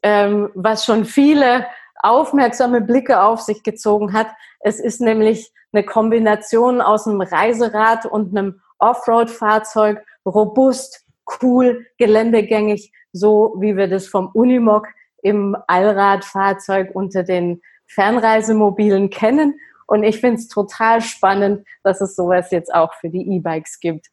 ähm, 0.03 0.51
was 0.55 0.85
schon 0.85 1.05
viele 1.05 1.66
aufmerksame 2.01 2.81
Blicke 2.81 3.22
auf 3.22 3.40
sich 3.40 3.62
gezogen 3.62 4.12
hat. 4.12 4.29
Es 4.61 4.81
ist 4.81 5.01
nämlich 5.01 5.53
eine 5.72 5.85
Kombination 5.85 6.81
aus 6.81 7.07
einem 7.07 7.20
Reiserad 7.20 8.07
und 8.07 8.37
einem 8.37 8.61
Offroad-Fahrzeug, 8.79 10.05
robust, 10.25 11.05
cool, 11.43 11.87
geländegängig, 11.99 12.93
so 13.12 13.55
wie 13.59 13.77
wir 13.77 13.88
das 13.88 14.07
vom 14.07 14.29
Unimog 14.29 14.87
im 15.23 15.57
Allradfahrzeug 15.67 16.95
unter 16.95 17.23
den 17.23 17.61
Fernreisemobilen 17.87 19.11
kennen. 19.11 19.59
Und 19.87 20.05
ich 20.05 20.21
finde 20.21 20.37
es 20.37 20.49
total 20.49 21.01
spannend, 21.01 21.67
dass 21.83 22.01
es 22.01 22.14
sowas 22.14 22.51
jetzt 22.51 22.75
auch 22.75 22.95
für 22.95 23.09
die 23.09 23.37
E-Bikes 23.37 23.81
gibt. 23.81 24.09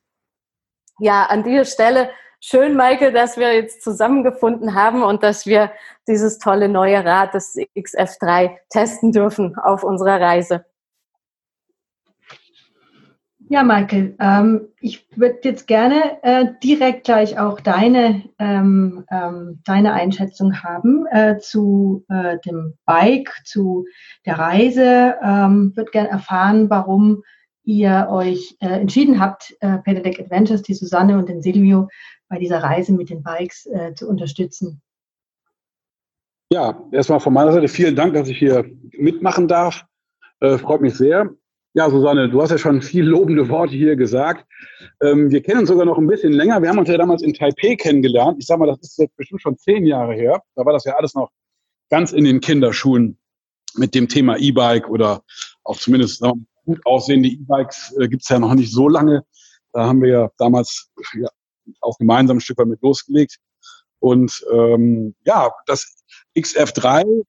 Ja, 1.00 1.24
an 1.26 1.44
dieser 1.44 1.66
Stelle 1.66 2.10
schön, 2.40 2.78
Michael, 2.78 3.12
dass 3.12 3.38
wir 3.38 3.54
jetzt 3.54 3.84
zusammengefunden 3.84 4.74
haben 4.74 5.04
und 5.04 5.24
dass 5.24 5.46
wir 5.46 5.72
dieses 6.08 6.40
tolle 6.40 6.70
neue 6.70 7.04
Rad, 7.04 7.34
das 7.34 7.56
XF3, 7.56 8.58
testen 8.70 9.12
dürfen 9.12 9.58
auf 9.58 9.84
unserer 9.84 10.22
Reise. 10.22 10.66
Ja, 13.48 13.62
Michael, 13.64 14.16
ähm, 14.20 14.70
ich 14.80 15.06
würde 15.16 15.40
jetzt 15.44 15.68
gerne 15.68 16.18
äh, 16.24 16.48
direkt 16.64 17.04
gleich 17.04 17.38
auch 17.38 17.60
deine, 17.60 18.24
ähm, 18.40 19.06
ähm, 19.12 19.62
deine 19.66 19.94
Einschätzung 19.94 20.64
haben 20.64 21.06
äh, 21.12 21.38
zu 21.38 22.04
äh, 22.10 22.40
dem 22.44 22.74
Bike, 22.86 23.32
zu 23.44 23.86
der 24.26 24.40
Reise. 24.40 25.16
Ähm, 25.24 25.74
würde 25.76 25.92
gerne 25.92 26.10
erfahren, 26.10 26.72
warum 26.72 27.22
ihr 27.64 28.08
euch 28.10 28.58
äh, 28.62 28.80
entschieden 28.80 29.20
habt, 29.20 29.56
äh, 29.60 29.78
Pedelec 29.78 30.20
Adventures, 30.20 30.64
die 30.64 30.74
Susanne 30.74 31.16
und 31.16 31.30
den 31.30 31.44
Silvio 31.44 31.88
bei 32.30 32.40
dieser 32.40 32.64
Reise 32.64 32.94
mit 32.94 33.12
den 33.12 33.22
Bikes 33.22 33.68
äh, 33.68 33.94
zu 33.94 34.10
unterstützen. 34.10 34.82
Ja, 36.52 36.82
erstmal 36.92 37.20
von 37.20 37.34
meiner 37.34 37.52
Seite 37.52 37.68
vielen 37.68 37.96
Dank, 37.96 38.16
dass 38.16 38.28
ich 38.28 38.40
hier 38.40 38.66
mitmachen 38.98 39.48
darf. 39.48 39.86
Freut 40.40 40.82
mich 40.82 40.94
sehr. 40.96 41.30
Ja, 41.78 41.90
Susanne, 41.90 42.30
du 42.30 42.42
hast 42.42 42.52
ja 42.52 42.58
schon 42.58 42.82
viel 42.82 43.04
lobende 43.04 43.50
Worte 43.50 43.74
hier 43.76 43.98
gesagt. 43.98 44.46
Ähm, 45.04 45.30
wir 45.30 45.44
kennen 45.44 45.60
uns 45.60 45.68
sogar 45.68 45.86
noch 45.86 45.98
ein 45.98 46.08
bisschen 46.08 46.32
länger. 46.32 46.62
Wir 46.62 46.70
haben 46.70 46.80
uns 46.80 46.88
ja 46.88 46.98
damals 46.98 47.22
in 47.22 47.34
Taipei 47.34 47.76
kennengelernt. 47.76 48.38
Ich 48.40 48.48
sag 48.48 48.60
mal, 48.60 48.68
das 48.68 48.80
ist 48.80 48.98
jetzt 48.98 49.18
bestimmt 49.18 49.42
schon 49.42 49.58
zehn 49.58 49.86
Jahre 49.86 50.14
her. 50.14 50.42
Da 50.56 50.66
war 50.66 50.72
das 50.72 50.86
ja 50.86 50.96
alles 50.96 51.16
noch 51.16 51.32
ganz 51.90 52.14
in 52.14 52.24
den 52.24 52.40
Kinderschuhen 52.40 53.18
mit 53.76 53.94
dem 53.94 54.08
Thema 54.08 54.38
E-Bike 54.38 54.88
oder 54.88 55.22
auch 55.66 55.76
zumindest 55.76 56.24
gut 56.64 56.80
aussehende 56.86 57.28
E-Bikes 57.28 57.94
äh, 58.00 58.08
gibt 58.08 58.24
es 58.24 58.30
ja 58.30 58.40
noch 58.40 58.54
nicht 58.54 58.72
so 58.72 58.88
lange. 58.88 59.26
Da 59.74 59.86
haben 59.86 60.02
wir 60.02 60.10
ja 60.10 60.32
damals 60.38 60.90
ja, 61.14 61.28
auch 61.82 61.98
gemeinsam 61.98 62.38
ein 62.38 62.42
Stück 62.42 62.58
weit 62.58 62.68
mit 62.68 62.82
losgelegt. 62.82 63.36
Und 64.00 64.46
ähm, 64.50 65.14
ja, 65.26 65.52
das 65.66 66.06
XF3 66.38 67.26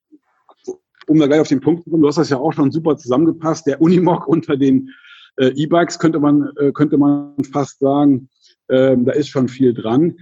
um 1.07 1.19
da 1.19 1.27
gleich 1.27 1.39
auf 1.39 1.47
den 1.47 1.61
Punkt 1.61 1.83
zu 1.83 1.89
kommen, 1.89 2.01
du 2.01 2.07
hast 2.07 2.17
das 2.17 2.29
ja 2.29 2.37
auch 2.37 2.53
schon 2.53 2.71
super 2.71 2.97
zusammengepasst, 2.97 3.67
der 3.67 3.81
Unimog 3.81 4.27
unter 4.27 4.57
den 4.57 4.89
äh, 5.37 5.47
E-Bikes 5.47 5.99
könnte 5.99 6.19
man, 6.19 6.51
äh, 6.59 6.71
könnte 6.71 6.97
man 6.97 7.35
fast 7.51 7.79
sagen, 7.79 8.29
ähm, 8.69 9.05
da 9.05 9.13
ist 9.13 9.29
schon 9.29 9.47
viel 9.47 9.73
dran. 9.73 10.17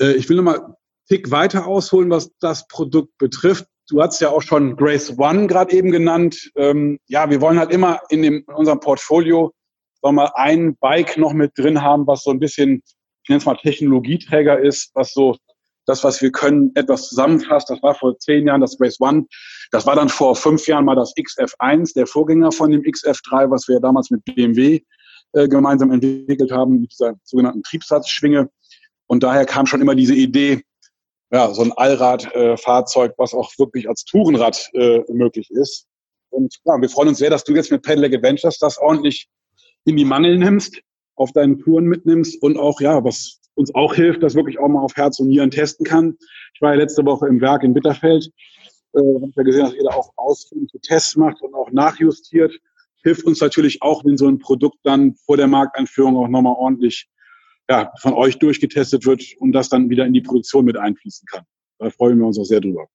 Äh, 0.00 0.12
ich 0.12 0.28
will 0.28 0.36
nochmal 0.36 0.74
Tick 1.08 1.30
weiter 1.30 1.66
ausholen, 1.66 2.10
was 2.10 2.32
das 2.40 2.66
Produkt 2.66 3.16
betrifft. 3.18 3.66
Du 3.88 4.02
hast 4.02 4.20
ja 4.20 4.30
auch 4.30 4.42
schon 4.42 4.76
Grace 4.76 5.16
One 5.18 5.46
gerade 5.46 5.72
eben 5.72 5.92
genannt. 5.92 6.50
Ähm, 6.56 6.98
ja, 7.06 7.30
wir 7.30 7.40
wollen 7.40 7.58
halt 7.58 7.70
immer 7.70 8.00
in, 8.08 8.22
dem, 8.22 8.44
in 8.48 8.54
unserem 8.54 8.80
Portfolio 8.80 9.52
sagen 10.02 10.16
mal 10.16 10.32
ein 10.34 10.76
Bike 10.76 11.16
noch 11.16 11.32
mit 11.32 11.52
drin 11.56 11.82
haben, 11.82 12.06
was 12.06 12.22
so 12.22 12.30
ein 12.30 12.40
bisschen, 12.40 12.82
ich 13.22 13.28
nenne 13.28 13.38
es 13.38 13.46
mal 13.46 13.56
Technologieträger 13.56 14.58
ist, 14.58 14.90
was 14.94 15.12
so 15.12 15.36
das, 15.86 16.04
was 16.04 16.20
wir 16.20 16.30
können, 16.30 16.72
etwas 16.74 17.08
zusammenfasst. 17.08 17.70
Das 17.70 17.82
war 17.82 17.94
vor 17.94 18.18
zehn 18.18 18.46
Jahren 18.46 18.60
das 18.60 18.76
Race 18.80 19.00
One. 19.00 19.26
Das 19.70 19.86
war 19.86 19.96
dann 19.96 20.08
vor 20.08 20.36
fünf 20.36 20.66
Jahren 20.66 20.84
mal 20.84 20.96
das 20.96 21.14
XF1, 21.16 21.94
der 21.94 22.06
Vorgänger 22.06 22.52
von 22.52 22.70
dem 22.70 22.82
XF3, 22.82 23.50
was 23.50 23.68
wir 23.68 23.80
damals 23.80 24.10
mit 24.10 24.24
BMW 24.24 24.80
äh, 25.32 25.48
gemeinsam 25.48 25.90
entwickelt 25.90 26.52
haben, 26.52 26.80
mit 26.80 26.92
dieser 26.92 27.14
sogenannten 27.24 27.62
Triebsatzschwinge. 27.62 28.50
Und 29.06 29.22
daher 29.22 29.46
kam 29.46 29.66
schon 29.66 29.80
immer 29.80 29.94
diese 29.94 30.14
Idee, 30.14 30.62
ja, 31.30 31.52
so 31.52 31.62
ein 31.62 31.72
Allradfahrzeug, 31.72 33.12
äh, 33.12 33.14
was 33.18 33.34
auch 33.34 33.52
wirklich 33.58 33.88
als 33.88 34.04
Tourenrad 34.04 34.68
äh, 34.74 35.00
möglich 35.12 35.50
ist. 35.50 35.86
Und 36.30 36.56
ja, 36.64 36.80
wir 36.80 36.88
freuen 36.88 37.08
uns 37.08 37.18
sehr, 37.18 37.30
dass 37.30 37.44
du 37.44 37.54
jetzt 37.54 37.70
mit 37.70 37.82
Pedelec 37.82 38.14
Adventures 38.14 38.58
das 38.58 38.78
ordentlich 38.78 39.28
in 39.84 39.96
die 39.96 40.04
Mangel 40.04 40.38
nimmst, 40.38 40.80
auf 41.14 41.32
deinen 41.32 41.58
Touren 41.58 41.86
mitnimmst 41.86 42.42
und 42.42 42.58
auch, 42.58 42.80
ja, 42.80 43.02
was 43.02 43.40
uns 43.56 43.74
auch 43.74 43.94
hilft, 43.94 44.22
dass 44.22 44.34
wirklich 44.34 44.58
auch 44.58 44.68
mal 44.68 44.80
auf 44.80 44.96
Herz 44.96 45.18
und 45.18 45.28
Nieren 45.28 45.50
testen 45.50 45.84
kann. 45.84 46.16
Ich 46.54 46.60
war 46.60 46.72
ja 46.72 46.78
letzte 46.78 47.04
Woche 47.04 47.26
im 47.26 47.40
Werk 47.40 47.64
in 47.64 47.74
Bitterfeld, 47.74 48.30
äh, 48.92 48.98
habe 48.98 49.32
ja 49.34 49.42
gesehen, 49.42 49.64
dass 49.64 49.74
ihr 49.74 49.84
da 49.84 49.90
auch 49.90 50.12
ausführliche 50.16 50.78
Tests 50.80 51.16
macht 51.16 51.42
und 51.42 51.54
auch 51.54 51.70
nachjustiert. 51.72 52.52
Hilft 53.02 53.24
uns 53.24 53.40
natürlich 53.40 53.82
auch, 53.82 54.04
wenn 54.04 54.16
so 54.16 54.28
ein 54.28 54.38
Produkt 54.38 54.78
dann 54.84 55.14
vor 55.14 55.36
der 55.36 55.46
Markteinführung 55.46 56.16
auch 56.16 56.28
nochmal 56.28 56.54
ordentlich 56.56 57.08
ja, 57.68 57.92
von 58.00 58.14
euch 58.14 58.38
durchgetestet 58.38 59.06
wird 59.06 59.22
und 59.38 59.52
das 59.52 59.68
dann 59.68 59.90
wieder 59.90 60.06
in 60.06 60.12
die 60.12 60.20
Produktion 60.20 60.64
mit 60.64 60.76
einfließen 60.76 61.26
kann. 61.26 61.44
Da 61.78 61.90
freuen 61.90 62.18
wir 62.18 62.26
uns 62.26 62.38
auch 62.38 62.44
sehr 62.44 62.60
drüber. 62.60 62.86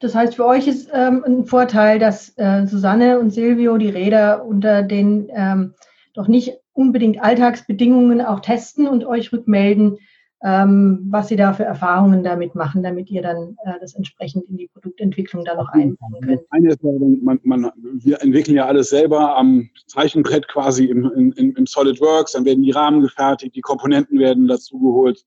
Das 0.00 0.14
heißt, 0.14 0.34
für 0.34 0.46
euch 0.46 0.66
ist 0.66 0.88
ähm, 0.92 1.22
ein 1.24 1.44
Vorteil, 1.44 1.98
dass 1.98 2.32
äh, 2.38 2.66
Susanne 2.66 3.20
und 3.20 3.30
Silvio 3.30 3.76
die 3.76 3.90
Räder 3.90 4.44
unter 4.46 4.82
den 4.82 5.30
ähm, 5.34 5.74
doch 6.14 6.26
nicht 6.26 6.54
unbedingt 6.72 7.22
Alltagsbedingungen 7.22 8.20
auch 8.20 8.40
testen 8.40 8.86
und 8.86 9.04
euch 9.04 9.32
rückmelden, 9.32 9.98
ähm, 10.42 11.06
was 11.10 11.28
sie 11.28 11.36
da 11.36 11.52
für 11.52 11.64
Erfahrungen 11.64 12.24
damit 12.24 12.54
machen, 12.54 12.82
damit 12.82 13.10
ihr 13.10 13.20
dann 13.20 13.56
äh, 13.64 13.74
das 13.80 13.94
entsprechend 13.94 14.48
in 14.48 14.56
die 14.56 14.68
Produktentwicklung 14.68 15.44
da 15.44 15.54
noch 15.54 15.68
einbauen 15.68 16.14
könnt. 16.22 16.40
Eine 16.50 16.76
man, 17.22 17.40
man, 17.42 17.70
wir 17.74 18.22
entwickeln 18.22 18.56
ja 18.56 18.64
alles 18.64 18.88
selber 18.88 19.36
am 19.36 19.68
Zeichenbrett 19.86 20.48
quasi 20.48 20.86
im, 20.86 21.32
im, 21.36 21.54
im 21.56 21.66
SolidWorks, 21.66 22.32
dann 22.32 22.46
werden 22.46 22.62
die 22.62 22.70
Rahmen 22.70 23.02
gefertigt, 23.02 23.54
die 23.54 23.60
Komponenten 23.60 24.18
werden 24.18 24.48
dazugeholt, 24.48 25.26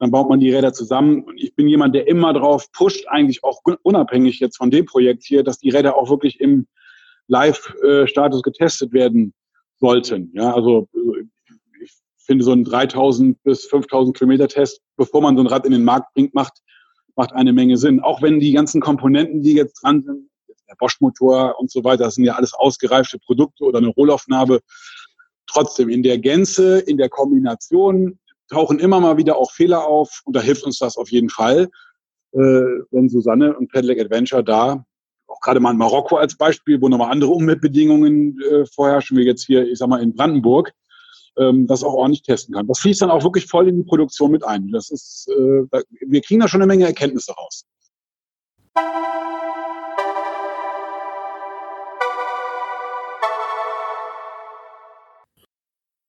dann 0.00 0.10
baut 0.10 0.28
man 0.28 0.40
die 0.40 0.52
Räder 0.52 0.72
zusammen. 0.72 1.22
Und 1.22 1.38
ich 1.38 1.54
bin 1.54 1.68
jemand, 1.68 1.94
der 1.94 2.08
immer 2.08 2.32
drauf 2.32 2.72
pusht, 2.72 3.06
eigentlich 3.06 3.44
auch 3.44 3.60
unabhängig 3.82 4.40
jetzt 4.40 4.56
von 4.56 4.72
dem 4.72 4.84
Projekt 4.84 5.22
hier, 5.22 5.44
dass 5.44 5.58
die 5.58 5.70
Räder 5.70 5.96
auch 5.96 6.10
wirklich 6.10 6.40
im 6.40 6.66
Live-Status 7.28 8.42
getestet 8.42 8.92
werden 8.92 9.32
sollten. 9.80 10.30
Ja, 10.34 10.54
also 10.54 10.88
ich 11.82 11.92
finde 12.18 12.44
so 12.44 12.52
ein 12.52 12.64
3000 12.64 13.42
bis 13.42 13.66
5000 13.66 14.16
Kilometer 14.16 14.48
Test, 14.48 14.80
bevor 14.96 15.22
man 15.22 15.36
so 15.36 15.42
ein 15.42 15.46
Rad 15.46 15.66
in 15.66 15.72
den 15.72 15.84
Markt 15.84 16.12
bringt, 16.14 16.34
macht, 16.34 16.60
macht 17.16 17.32
eine 17.32 17.52
Menge 17.52 17.76
Sinn. 17.76 18.00
Auch 18.00 18.22
wenn 18.22 18.38
die 18.38 18.52
ganzen 18.52 18.80
Komponenten, 18.80 19.42
die 19.42 19.54
jetzt 19.54 19.82
dran 19.82 20.02
sind, 20.02 20.30
der 20.68 20.76
Bosch-Motor 20.78 21.58
und 21.58 21.70
so 21.70 21.82
weiter, 21.82 22.04
das 22.04 22.14
sind 22.14 22.24
ja 22.24 22.34
alles 22.34 22.54
ausgereifte 22.54 23.18
Produkte 23.18 23.64
oder 23.64 23.78
eine 23.78 23.88
Rohlaufnahme. 23.88 24.60
Trotzdem 25.46 25.88
in 25.88 26.02
der 26.02 26.18
Gänze, 26.18 26.78
in 26.78 26.96
der 26.96 27.08
Kombination 27.08 28.20
tauchen 28.48 28.78
immer 28.78 29.00
mal 29.00 29.16
wieder 29.16 29.36
auch 29.36 29.50
Fehler 29.50 29.84
auf 29.84 30.22
und 30.24 30.36
da 30.36 30.40
hilft 30.40 30.64
uns 30.64 30.78
das 30.78 30.96
auf 30.96 31.10
jeden 31.10 31.30
Fall, 31.30 31.68
äh, 32.32 32.38
wenn 32.38 33.08
Susanne 33.08 33.56
und 33.56 33.70
Pedelec 33.72 34.00
Adventure 34.00 34.44
da 34.44 34.84
auch 35.30 35.40
gerade 35.40 35.60
mal 35.60 35.70
in 35.70 35.78
Marokko 35.78 36.16
als 36.16 36.36
Beispiel, 36.36 36.80
wo 36.80 36.88
nochmal 36.88 37.10
andere 37.10 37.30
Umweltbedingungen 37.30 38.38
äh, 38.40 38.66
vorherrschen, 38.66 39.16
wie 39.16 39.22
jetzt 39.22 39.44
hier, 39.46 39.66
ich 39.66 39.78
sag 39.78 39.88
mal, 39.88 40.02
in 40.02 40.14
Brandenburg, 40.14 40.72
ähm, 41.38 41.66
das 41.66 41.84
auch 41.84 41.94
ordentlich 41.94 42.22
testen 42.22 42.54
kann. 42.54 42.66
Das 42.66 42.80
fließt 42.80 43.02
dann 43.02 43.10
auch 43.10 43.22
wirklich 43.22 43.46
voll 43.46 43.68
in 43.68 43.76
die 43.76 43.84
Produktion 43.84 44.32
mit 44.32 44.44
ein. 44.44 44.70
Das 44.72 44.90
ist, 44.90 45.28
äh, 45.28 45.62
da, 45.70 45.82
wir 46.06 46.20
kriegen 46.20 46.40
da 46.40 46.48
schon 46.48 46.60
eine 46.60 46.68
Menge 46.68 46.86
Erkenntnisse 46.86 47.32
raus. 47.32 47.64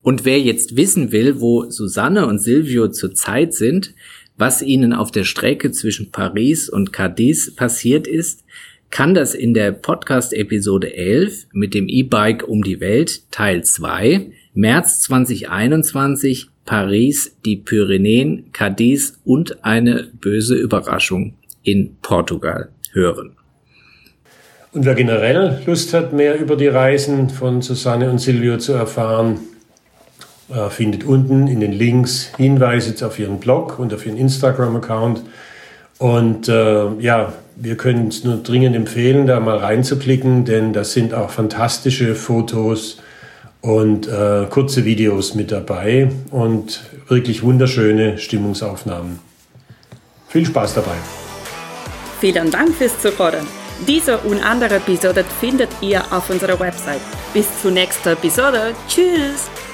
Und 0.03 0.25
wer 0.25 0.39
jetzt 0.39 0.75
wissen 0.75 1.11
will, 1.11 1.39
wo 1.41 1.69
Susanne 1.69 2.25
und 2.25 2.39
Silvio 2.39 2.87
zurzeit 2.87 3.53
sind, 3.53 3.93
was 4.35 4.63
ihnen 4.63 4.93
auf 4.93 5.11
der 5.11 5.25
Strecke 5.25 5.71
zwischen 5.71 6.11
Paris 6.11 6.69
und 6.69 6.91
Cadiz 6.91 7.55
passiert 7.55 8.07
ist, 8.07 8.43
kann 8.91 9.13
das 9.13 9.33
in 9.33 9.53
der 9.53 9.71
Podcast-Episode 9.71 10.93
11 10.93 11.47
mit 11.53 11.73
dem 11.73 11.87
E-Bike 11.87 12.47
um 12.47 12.61
die 12.61 12.81
Welt 12.81 13.31
Teil 13.31 13.63
2 13.63 14.31
März 14.53 14.99
2021 15.01 16.49
Paris, 16.65 17.37
die 17.45 17.55
Pyrenäen, 17.55 18.51
Cadiz 18.51 19.17
und 19.23 19.63
eine 19.63 20.09
böse 20.19 20.55
Überraschung 20.55 21.35
in 21.63 21.95
Portugal 22.01 22.69
hören. 22.91 23.37
Und 24.73 24.85
wer 24.85 24.95
generell 24.95 25.61
Lust 25.65 25.93
hat, 25.93 26.11
mehr 26.11 26.37
über 26.37 26.57
die 26.57 26.67
Reisen 26.67 27.29
von 27.29 27.61
Susanne 27.61 28.09
und 28.09 28.19
Silvio 28.19 28.57
zu 28.57 28.73
erfahren, 28.73 29.39
äh, 30.53 30.69
findet 30.69 31.05
unten 31.05 31.47
in 31.47 31.61
den 31.61 31.71
Links 31.71 32.31
Hinweise 32.35 33.05
auf 33.05 33.17
ihren 33.19 33.39
Blog 33.39 33.79
und 33.79 33.93
auf 33.93 34.05
ihren 34.05 34.17
Instagram-Account. 34.17 35.23
Und 35.97 36.49
äh, 36.49 36.93
ja, 36.99 37.33
wir 37.55 37.77
können 37.77 38.07
es 38.07 38.23
nur 38.23 38.37
dringend 38.37 38.75
empfehlen, 38.75 39.27
da 39.27 39.39
mal 39.39 39.57
reinzuklicken, 39.57 40.45
denn 40.45 40.73
da 40.73 40.83
sind 40.83 41.13
auch 41.13 41.29
fantastische 41.29 42.15
Fotos 42.15 42.97
und 43.61 44.07
äh, 44.07 44.45
kurze 44.49 44.85
Videos 44.85 45.35
mit 45.35 45.51
dabei 45.51 46.11
und 46.31 46.81
wirklich 47.07 47.43
wunderschöne 47.43 48.17
Stimmungsaufnahmen. 48.17 49.19
Viel 50.27 50.45
Spaß 50.45 50.75
dabei. 50.75 50.95
Vielen 52.19 52.49
Dank 52.51 52.75
fürs 52.75 52.99
Zuhören. 52.99 53.45
Diese 53.87 54.17
und 54.19 54.43
andere 54.43 54.75
Episoden 54.75 55.25
findet 55.39 55.69
ihr 55.81 56.01
auf 56.11 56.29
unserer 56.29 56.59
Website. 56.59 57.01
Bis 57.33 57.47
zur 57.61 57.71
nächsten 57.71 58.09
Episode. 58.09 58.73
Tschüss! 58.87 59.70